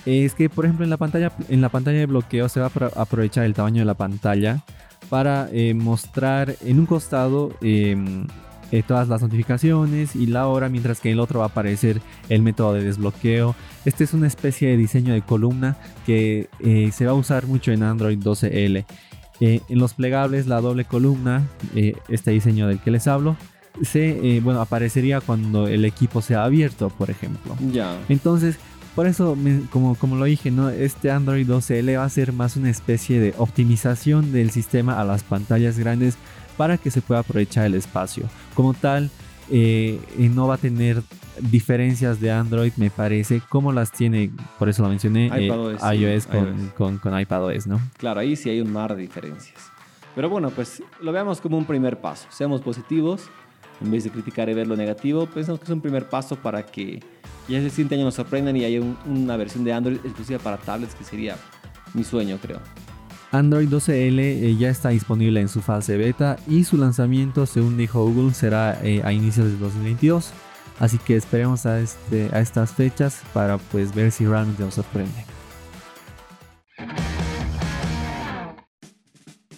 es 0.06 0.34
que 0.34 0.48
por 0.48 0.64
ejemplo 0.64 0.84
en 0.84 0.90
la 0.90 0.96
pantalla, 0.96 1.32
en 1.48 1.60
la 1.60 1.68
pantalla 1.68 1.98
de 1.98 2.06
bloqueo 2.06 2.48
se 2.48 2.60
va 2.60 2.66
a 2.66 3.02
aprovechar 3.02 3.44
el 3.44 3.54
tamaño 3.54 3.80
de 3.80 3.86
la 3.86 3.94
pantalla 3.94 4.64
para 5.08 5.48
eh, 5.52 5.74
mostrar 5.74 6.56
en 6.64 6.78
un 6.78 6.86
costado 6.86 7.52
em, 7.60 8.26
todas 8.86 9.08
las 9.08 9.22
notificaciones 9.22 10.14
y 10.14 10.26
la 10.26 10.46
hora, 10.46 10.68
mientras 10.68 11.00
que 11.00 11.08
en 11.08 11.14
el 11.14 11.20
otro 11.20 11.40
va 11.40 11.46
a 11.46 11.48
aparecer 11.48 12.02
el 12.28 12.42
método 12.42 12.74
de 12.74 12.84
desbloqueo. 12.84 13.54
Este 13.84 14.04
es 14.04 14.12
una 14.12 14.26
especie 14.26 14.68
de 14.68 14.76
diseño 14.76 15.14
de 15.14 15.22
columna 15.22 15.78
que 16.04 16.48
se 16.92 17.06
va 17.06 17.12
a 17.12 17.14
usar 17.14 17.46
mucho 17.46 17.72
en 17.72 17.82
Android 17.82 18.18
12L. 18.18 18.84
en 19.40 19.78
los 19.78 19.94
plegables, 19.94 20.46
la 20.46 20.60
doble 20.60 20.84
columna, 20.84 21.48
este 22.08 22.30
diseño 22.32 22.68
del 22.68 22.78
que 22.78 22.90
les 22.90 23.06
hablo, 23.06 23.38
se, 23.82 24.36
eh, 24.36 24.40
bueno, 24.40 24.60
aparecería 24.60 25.20
cuando 25.20 25.68
el 25.68 25.84
equipo 25.84 26.22
sea 26.22 26.44
abierto, 26.44 26.90
por 26.90 27.10
ejemplo. 27.10 27.56
Ya. 27.72 27.96
Entonces, 28.08 28.58
por 28.94 29.06
eso, 29.06 29.36
como, 29.70 29.94
como 29.94 30.16
lo 30.16 30.24
dije, 30.24 30.50
¿no? 30.50 30.68
este 30.68 31.10
Android 31.10 31.48
12L 31.48 31.98
va 31.98 32.04
a 32.04 32.08
ser 32.08 32.32
más 32.32 32.56
una 32.56 32.70
especie 32.70 33.20
de 33.20 33.34
optimización 33.38 34.32
del 34.32 34.50
sistema 34.50 35.00
a 35.00 35.04
las 35.04 35.22
pantallas 35.22 35.78
grandes 35.78 36.16
para 36.56 36.78
que 36.78 36.90
se 36.90 37.00
pueda 37.00 37.20
aprovechar 37.20 37.66
el 37.66 37.74
espacio. 37.74 38.24
Como 38.54 38.74
tal, 38.74 39.10
eh, 39.50 40.00
no 40.18 40.48
va 40.48 40.54
a 40.54 40.58
tener 40.58 41.02
diferencias 41.40 42.20
de 42.20 42.32
Android, 42.32 42.72
me 42.76 42.90
parece, 42.90 43.40
como 43.48 43.72
las 43.72 43.92
tiene, 43.92 44.30
por 44.58 44.68
eso 44.68 44.82
lo 44.82 44.88
mencioné, 44.88 45.30
eh, 45.34 45.46
iOS, 45.94 46.26
con, 46.26 46.72
Con, 46.76 46.98
con, 46.98 47.18
iPadOS, 47.18 47.66
¿no? 47.66 47.80
Claro, 47.96 48.20
ahí 48.20 48.34
sí 48.34 48.50
hay 48.50 48.60
un 48.60 48.72
mar 48.72 48.96
de 48.96 49.02
diferencias. 49.02 49.70
Pero 50.14 50.28
bueno, 50.28 50.50
pues 50.50 50.82
lo 51.00 51.12
veamos 51.12 51.40
como 51.40 51.56
un 51.56 51.64
primer 51.64 52.00
paso. 52.00 52.26
Seamos 52.30 52.60
positivos 52.60 53.30
en 53.80 53.90
vez 53.90 54.04
de 54.04 54.10
criticar 54.10 54.48
y 54.48 54.54
ver 54.54 54.66
lo 54.66 54.76
negativo, 54.76 55.26
pensamos 55.26 55.60
que 55.60 55.64
es 55.64 55.70
un 55.70 55.80
primer 55.80 56.08
paso 56.08 56.36
para 56.36 56.64
que 56.64 57.00
ya 57.48 57.58
el 57.58 57.70
siguiente 57.70 57.94
año 57.94 58.04
nos 58.04 58.14
sorprendan 58.14 58.56
y 58.56 58.64
haya 58.64 58.80
una 59.06 59.36
versión 59.36 59.64
de 59.64 59.72
Android 59.72 59.96
exclusiva 60.04 60.38
para 60.38 60.58
tablets, 60.58 60.94
que 60.94 61.04
sería 61.04 61.36
mi 61.94 62.04
sueño, 62.04 62.38
creo. 62.40 62.60
Android 63.30 63.68
12L 63.68 64.20
eh, 64.20 64.56
ya 64.56 64.70
está 64.70 64.90
disponible 64.90 65.40
en 65.40 65.48
su 65.48 65.60
fase 65.60 65.96
beta 65.96 66.38
y 66.46 66.64
su 66.64 66.78
lanzamiento, 66.78 67.44
según 67.46 67.76
dijo 67.76 68.04
Google, 68.04 68.32
será 68.32 68.80
eh, 68.82 69.02
a 69.04 69.12
inicios 69.12 69.46
de 69.46 69.56
2022. 69.58 70.32
Así 70.78 70.98
que 70.98 71.16
esperemos 71.16 71.66
a, 71.66 71.80
este, 71.80 72.30
a 72.32 72.40
estas 72.40 72.72
fechas 72.72 73.22
para 73.34 73.58
pues 73.58 73.94
ver 73.94 74.12
si 74.12 74.26
realmente 74.26 74.62
nos 74.62 74.74
sorprende. 74.74 75.24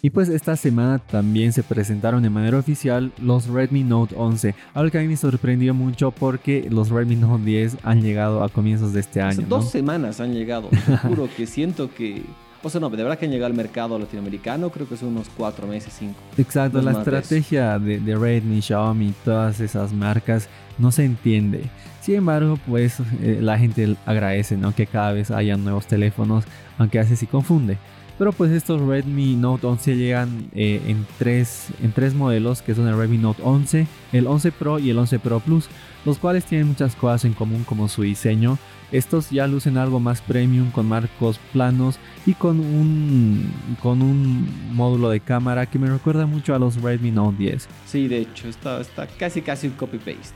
Y 0.02 0.10
pues 0.10 0.30
esta 0.30 0.56
semana 0.56 0.98
también 0.98 1.52
se 1.52 1.62
presentaron 1.62 2.22
de 2.22 2.30
manera 2.30 2.58
oficial 2.58 3.12
los 3.20 3.46
Redmi 3.46 3.84
Note 3.84 4.14
11, 4.16 4.54
algo 4.72 4.90
que 4.90 4.98
a 4.98 5.02
mí 5.02 5.08
me 5.08 5.16
sorprendió 5.16 5.74
mucho 5.74 6.10
porque 6.10 6.66
los 6.70 6.88
Redmi 6.88 7.16
Note 7.16 7.44
10 7.44 7.78
han 7.82 8.00
llegado 8.00 8.42
a 8.42 8.48
comienzos 8.48 8.94
de 8.94 9.00
este 9.00 9.20
año. 9.20 9.44
Dos 9.46 9.70
semanas 9.70 10.20
han 10.20 10.32
llegado, 10.32 10.70
juro 11.02 11.28
que 11.36 11.46
siento 11.48 11.92
que... 11.94 12.22
O 12.62 12.68
sea, 12.68 12.78
no, 12.78 12.90
de 12.90 13.02
verdad 13.02 13.18
que 13.18 13.24
han 13.24 13.30
llegado 13.30 13.46
al 13.46 13.56
mercado 13.56 13.98
latinoamericano, 13.98 14.70
creo 14.70 14.86
que 14.86 14.96
son 14.96 15.08
unos 15.08 15.28
cuatro 15.34 15.66
meses, 15.66 15.94
cinco. 15.98 16.18
Exacto, 16.36 16.82
la 16.82 16.92
estrategia 16.92 17.78
de, 17.78 18.00
de, 18.00 18.16
Redmi, 18.16 18.60
Xiaomi, 18.60 19.14
todas 19.24 19.60
esas 19.60 19.92
marcas 19.94 20.48
no 20.76 20.92
se 20.92 21.04
entiende. 21.04 21.64
Sin 22.02 22.16
embargo, 22.16 22.58
pues 22.66 23.00
eh, 23.22 23.38
la 23.40 23.58
gente 23.58 23.96
agradece, 24.04 24.58
¿no? 24.58 24.74
Que 24.74 24.86
cada 24.86 25.12
vez 25.12 25.30
haya 25.30 25.56
nuevos 25.56 25.86
teléfonos, 25.86 26.44
aunque 26.76 26.98
a 26.98 27.02
veces 27.02 27.18
sí 27.18 27.26
confunde. 27.26 27.78
Pero 28.20 28.32
pues 28.32 28.50
estos 28.50 28.82
Redmi 28.82 29.34
Note 29.34 29.66
11 29.66 29.96
llegan 29.96 30.50
eh, 30.54 30.82
en, 30.86 31.06
tres, 31.18 31.68
en 31.82 31.90
tres 31.90 32.12
modelos 32.12 32.60
que 32.60 32.74
son 32.74 32.86
el 32.86 32.94
Redmi 32.94 33.16
Note 33.16 33.40
11, 33.42 33.86
el 34.12 34.26
11 34.26 34.52
Pro 34.52 34.78
y 34.78 34.90
el 34.90 34.98
11 34.98 35.20
Pro 35.20 35.40
Plus, 35.40 35.70
los 36.04 36.18
cuales 36.18 36.44
tienen 36.44 36.68
muchas 36.68 36.94
cosas 36.96 37.24
en 37.24 37.32
común 37.32 37.64
como 37.64 37.88
su 37.88 38.02
diseño. 38.02 38.58
Estos 38.92 39.30
ya 39.30 39.46
lucen 39.46 39.78
algo 39.78 40.00
más 40.00 40.20
premium 40.20 40.70
con 40.70 40.86
marcos 40.86 41.40
planos 41.54 41.98
y 42.26 42.34
con 42.34 42.60
un, 42.60 43.50
con 43.82 44.02
un 44.02 44.46
módulo 44.74 45.08
de 45.08 45.20
cámara 45.20 45.64
que 45.64 45.78
me 45.78 45.88
recuerda 45.88 46.26
mucho 46.26 46.54
a 46.54 46.58
los 46.58 46.76
Redmi 46.76 47.12
Note 47.12 47.38
10. 47.38 47.68
Sí, 47.86 48.06
de 48.06 48.18
hecho, 48.18 48.48
está, 48.50 48.82
está 48.82 49.06
casi 49.06 49.40
casi 49.40 49.68
un 49.68 49.72
copy-paste. 49.72 50.34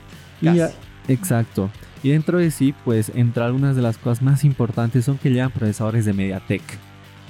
Exacto. 1.07 1.69
Y 2.01 2.09
dentro 2.09 2.39
de 2.39 2.49
sí, 2.49 2.73
pues 2.83 3.11
entre 3.13 3.43
algunas 3.43 3.75
de 3.75 3.83
las 3.83 3.99
cosas 3.99 4.23
más 4.23 4.43
importantes 4.43 5.05
son 5.05 5.19
que 5.19 5.29
llevan 5.29 5.51
procesadores 5.51 6.05
de 6.05 6.13
MediaTek. 6.13 6.63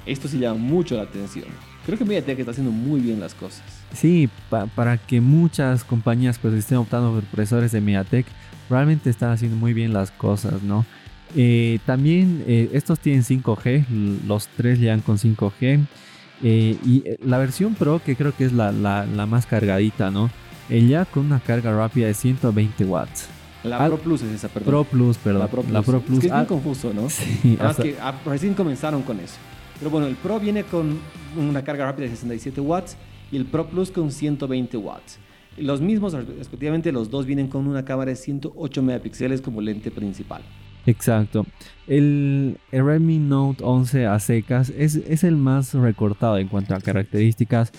Esto 0.06 0.28
sí 0.28 0.38
llama 0.38 0.58
mucho 0.58 0.96
la 0.96 1.02
atención. 1.02 1.46
Creo 1.84 1.98
que 1.98 2.04
MediaTek 2.04 2.38
está 2.38 2.52
haciendo 2.52 2.72
muy 2.72 3.00
bien 3.00 3.20
las 3.20 3.34
cosas. 3.34 3.62
Sí, 3.92 4.28
para 4.74 4.98
que 4.98 5.20
muchas 5.20 5.84
compañías 5.84 6.38
pues 6.38 6.54
estén 6.54 6.78
optando 6.78 7.12
por 7.12 7.22
procesadores 7.24 7.72
de 7.72 7.80
MediaTek, 7.80 8.26
realmente 8.68 9.10
están 9.10 9.30
haciendo 9.30 9.56
muy 9.56 9.72
bien 9.72 9.92
las 9.92 10.10
cosas, 10.10 10.62
¿no? 10.62 10.84
Eh, 11.34 11.80
también 11.84 12.44
eh, 12.46 12.70
estos 12.72 12.98
tienen 13.00 13.22
5G, 13.22 14.22
los 14.26 14.48
tres 14.56 14.78
llegan 14.78 15.00
con 15.00 15.18
5G. 15.18 15.86
Eh, 16.42 16.76
y 16.84 17.04
la 17.24 17.38
versión 17.38 17.74
Pro, 17.74 18.00
que 18.04 18.14
creo 18.14 18.36
que 18.36 18.44
es 18.44 18.52
la, 18.52 18.72
más 19.28 19.46
cargadita, 19.46 20.10
¿no? 20.10 20.30
ya 20.68 21.04
con 21.04 21.26
una 21.26 21.38
carga 21.38 21.74
rápida 21.76 22.08
de 22.08 22.14
120 22.14 22.84
watts. 22.84 23.28
La 23.62 23.86
Pro 23.86 23.98
Plus 23.98 24.22
es 24.22 24.32
esa, 24.32 24.48
perdón. 24.48 24.68
Pro 24.68 24.84
Plus, 24.84 25.16
perdón. 25.18 25.40
La 25.72 25.82
Pro 25.82 26.00
Plus. 26.00 26.18
Es 26.18 26.20
que 26.22 26.26
es 26.26 26.32
muy 26.32 26.46
confuso, 26.46 26.92
¿no? 26.92 27.08
Sí. 27.08 27.56
Además 27.58 27.76
que 27.76 27.96
ah, 28.00 28.14
recién 28.24 28.54
comenzaron 28.54 29.02
con 29.02 29.18
eso. 29.20 29.36
Pero 29.78 29.90
bueno, 29.90 30.06
el 30.06 30.16
Pro 30.16 30.40
viene 30.40 30.64
con 30.64 30.98
una 31.36 31.62
carga 31.62 31.86
rápida 31.86 32.04
de 32.04 32.10
67 32.12 32.60
watts 32.60 32.96
y 33.30 33.36
el 33.36 33.44
Pro 33.44 33.66
Plus 33.66 33.90
con 33.90 34.10
120 34.10 34.76
watts. 34.76 35.18
Los 35.58 35.80
mismos, 35.80 36.12
respectivamente, 36.12 36.92
los 36.92 37.10
dos 37.10 37.24
vienen 37.24 37.48
con 37.48 37.66
una 37.66 37.84
cámara 37.84 38.10
de 38.10 38.16
108 38.16 38.82
megapíxeles 38.82 39.40
como 39.40 39.60
lente 39.60 39.90
principal. 39.90 40.42
Exacto. 40.86 41.46
El, 41.86 42.58
Redmi 42.70 43.18
Note 43.18 43.64
11 43.64 44.06
a 44.06 44.18
secas 44.20 44.70
es, 44.70 44.96
es, 44.96 45.24
el 45.24 45.36
más 45.36 45.74
recortado 45.74 46.38
en 46.38 46.48
cuanto 46.48 46.74
a 46.74 46.80
características, 46.80 47.72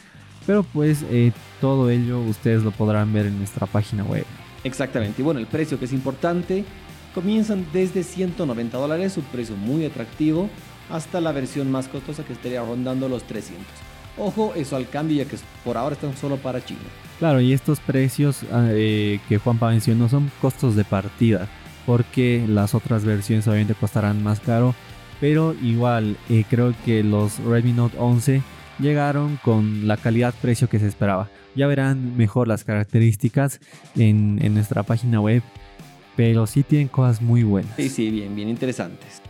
pero 0.46 0.64
pues 0.64 1.06
eh, 1.10 1.32
todo 1.62 1.90
ello 1.90 2.20
ustedes 2.22 2.64
lo 2.64 2.72
podrán 2.72 3.14
ver 3.14 3.28
en 3.28 3.38
nuestra 3.38 3.66
página 3.68 4.04
web. 4.04 4.26
Exactamente. 4.64 5.22
Y 5.22 5.26
bueno, 5.26 5.40
el 5.40 5.48
precio 5.48 5.80
que 5.80 5.86
es 5.86 5.94
importante, 5.94 6.66
comienzan 7.14 7.66
desde 7.72 8.04
190 8.04 8.78
dólares, 8.78 9.18
un 9.18 9.24
precio 9.26 9.56
muy 9.56 9.86
atractivo, 9.86 10.50
hasta 10.90 11.22
la 11.22 11.32
versión 11.32 11.72
más 11.72 11.88
costosa 11.88 12.24
que 12.24 12.34
estaría 12.34 12.62
rondando 12.62 13.10
los 13.10 13.24
300. 13.24 13.66
Ojo, 14.18 14.54
eso 14.56 14.76
al 14.76 14.90
cambio 14.90 15.24
ya 15.24 15.30
que 15.30 15.38
por 15.64 15.78
ahora 15.78 15.96
están 15.96 16.16
solo 16.18 16.38
para 16.38 16.64
China. 16.64 16.80
Claro, 17.20 17.40
y 17.40 17.54
estos 17.54 17.80
precios 17.80 18.44
ah, 18.52 18.68
eh, 18.72 19.20
que 19.28 19.38
Juanpa 19.38 19.70
mencionó 19.70 20.10
son 20.10 20.32
costos 20.42 20.76
de 20.76 20.84
partida, 20.84 21.48
porque 21.86 22.44
las 22.48 22.74
otras 22.74 23.06
versiones 23.06 23.48
obviamente 23.48 23.76
costarán 23.76 24.24
más 24.24 24.40
caro, 24.40 24.74
pero 25.20 25.56
igual 25.62 26.18
eh, 26.30 26.44
creo 26.50 26.74
que 26.86 27.04
los 27.04 27.40
Redmi 27.40 27.74
Note 27.74 27.98
11 28.00 28.42
llegaron 28.80 29.38
con 29.44 29.88
la 29.88 29.98
calidad-precio 29.98 30.70
que 30.70 30.80
se 30.80 30.88
esperaba. 30.88 31.30
Ya 31.56 31.68
verán 31.68 32.18
mejor 32.18 32.48
las 32.48 32.64
características 32.64 33.60
en, 33.96 34.40
en 34.42 34.54
nuestra 34.54 34.84
página 34.84 35.20
web, 35.20 35.42
pero 36.16 36.46
sí 36.46 36.64
tienen 36.64 36.88
cosas 36.88 37.22
muy 37.22 37.44
buenas. 37.44 37.76
Sí, 37.78 37.90
sí, 37.90 38.12
bien, 38.12 38.36
bien 38.36 38.50
interesantes. 38.50 39.22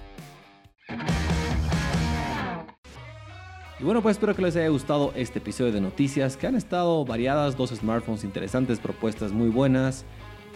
Y 3.79 3.83
bueno, 3.83 4.01
pues 4.01 4.15
espero 4.15 4.35
que 4.35 4.41
les 4.41 4.55
haya 4.55 4.69
gustado 4.69 5.13
este 5.15 5.37
episodio 5.37 5.71
de 5.71 5.81
noticias, 5.81 6.35
que 6.35 6.47
han 6.47 6.55
estado 6.55 7.05
variadas, 7.05 7.55
dos 7.55 7.69
smartphones 7.69 8.23
interesantes, 8.23 8.79
propuestas 8.79 9.31
muy 9.31 9.49
buenas, 9.49 10.03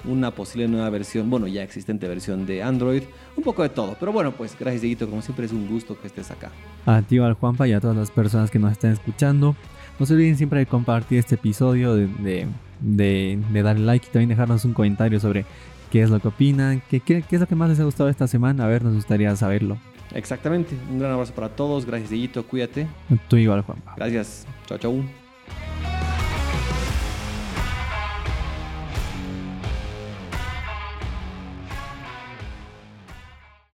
una 0.06 0.32
posible 0.32 0.68
nueva 0.68 0.90
versión, 0.90 1.30
bueno, 1.30 1.46
ya 1.48 1.62
existente 1.62 2.08
versión 2.08 2.48
de 2.48 2.64
Android, 2.64 3.04
un 3.38 3.44
poco 3.44 3.62
de 3.62 3.70
todo. 3.70 3.96
Pero 4.00 4.12
bueno, 4.12 4.32
pues 4.32 4.58
gracias 4.60 4.82
Dieguito, 4.82 5.08
como 5.08 5.22
siempre 5.22 5.46
es 5.46 5.52
un 5.52 5.68
gusto 5.68 6.00
que 6.02 6.08
estés 6.08 6.32
acá. 6.32 6.50
A 6.88 7.04
ti, 7.04 7.20
al 7.20 7.34
Juanpa 7.34 7.68
y 7.68 7.74
a 7.74 7.80
todas 7.80 7.96
las 7.96 8.10
personas 8.10 8.50
que 8.50 8.58
nos 8.58 8.72
están 8.72 8.92
escuchando. 8.92 9.56
No 10.00 10.06
se 10.08 10.16
olviden 10.16 10.36
siempre 10.36 10.58
de 10.58 10.66
compartir 10.66 11.20
este 11.20 11.36
episodio, 11.36 11.94
de, 11.94 12.48
de, 12.80 13.62
darle 13.62 13.86
like 13.86 14.08
y 14.08 14.12
también 14.12 14.30
dejarnos 14.30 14.66
un 14.66 14.74
comentario 14.74 15.20
sobre 15.20 15.46
qué 15.92 16.02
es 16.02 16.10
lo 16.10 16.20
que 16.20 16.30
opinan, 16.30 16.82
qué, 16.90 17.24
es 17.30 17.40
lo 17.40 17.46
que 17.46 17.56
más 17.56 17.70
les 17.70 17.80
ha 17.80 17.84
gustado 17.84 18.10
esta 18.10 18.28
semana. 18.28 18.66
A 18.66 18.68
ver, 18.68 18.84
nos 18.84 18.96
gustaría 18.96 19.36
saberlo. 19.36 19.78
Exactamente. 20.14 20.76
Un 20.90 21.00
gran 21.00 21.12
abrazo 21.12 21.34
para 21.34 21.50
todos. 21.50 21.86
Gracias, 21.86 22.10
Dieguito. 22.10 22.46
Cuídate. 22.46 22.88
Tú 23.28 23.38
igual, 23.38 23.62
Juan. 23.62 23.82
Gracias. 23.96 24.46
Chao, 24.68 24.78
chao. 24.78 25.21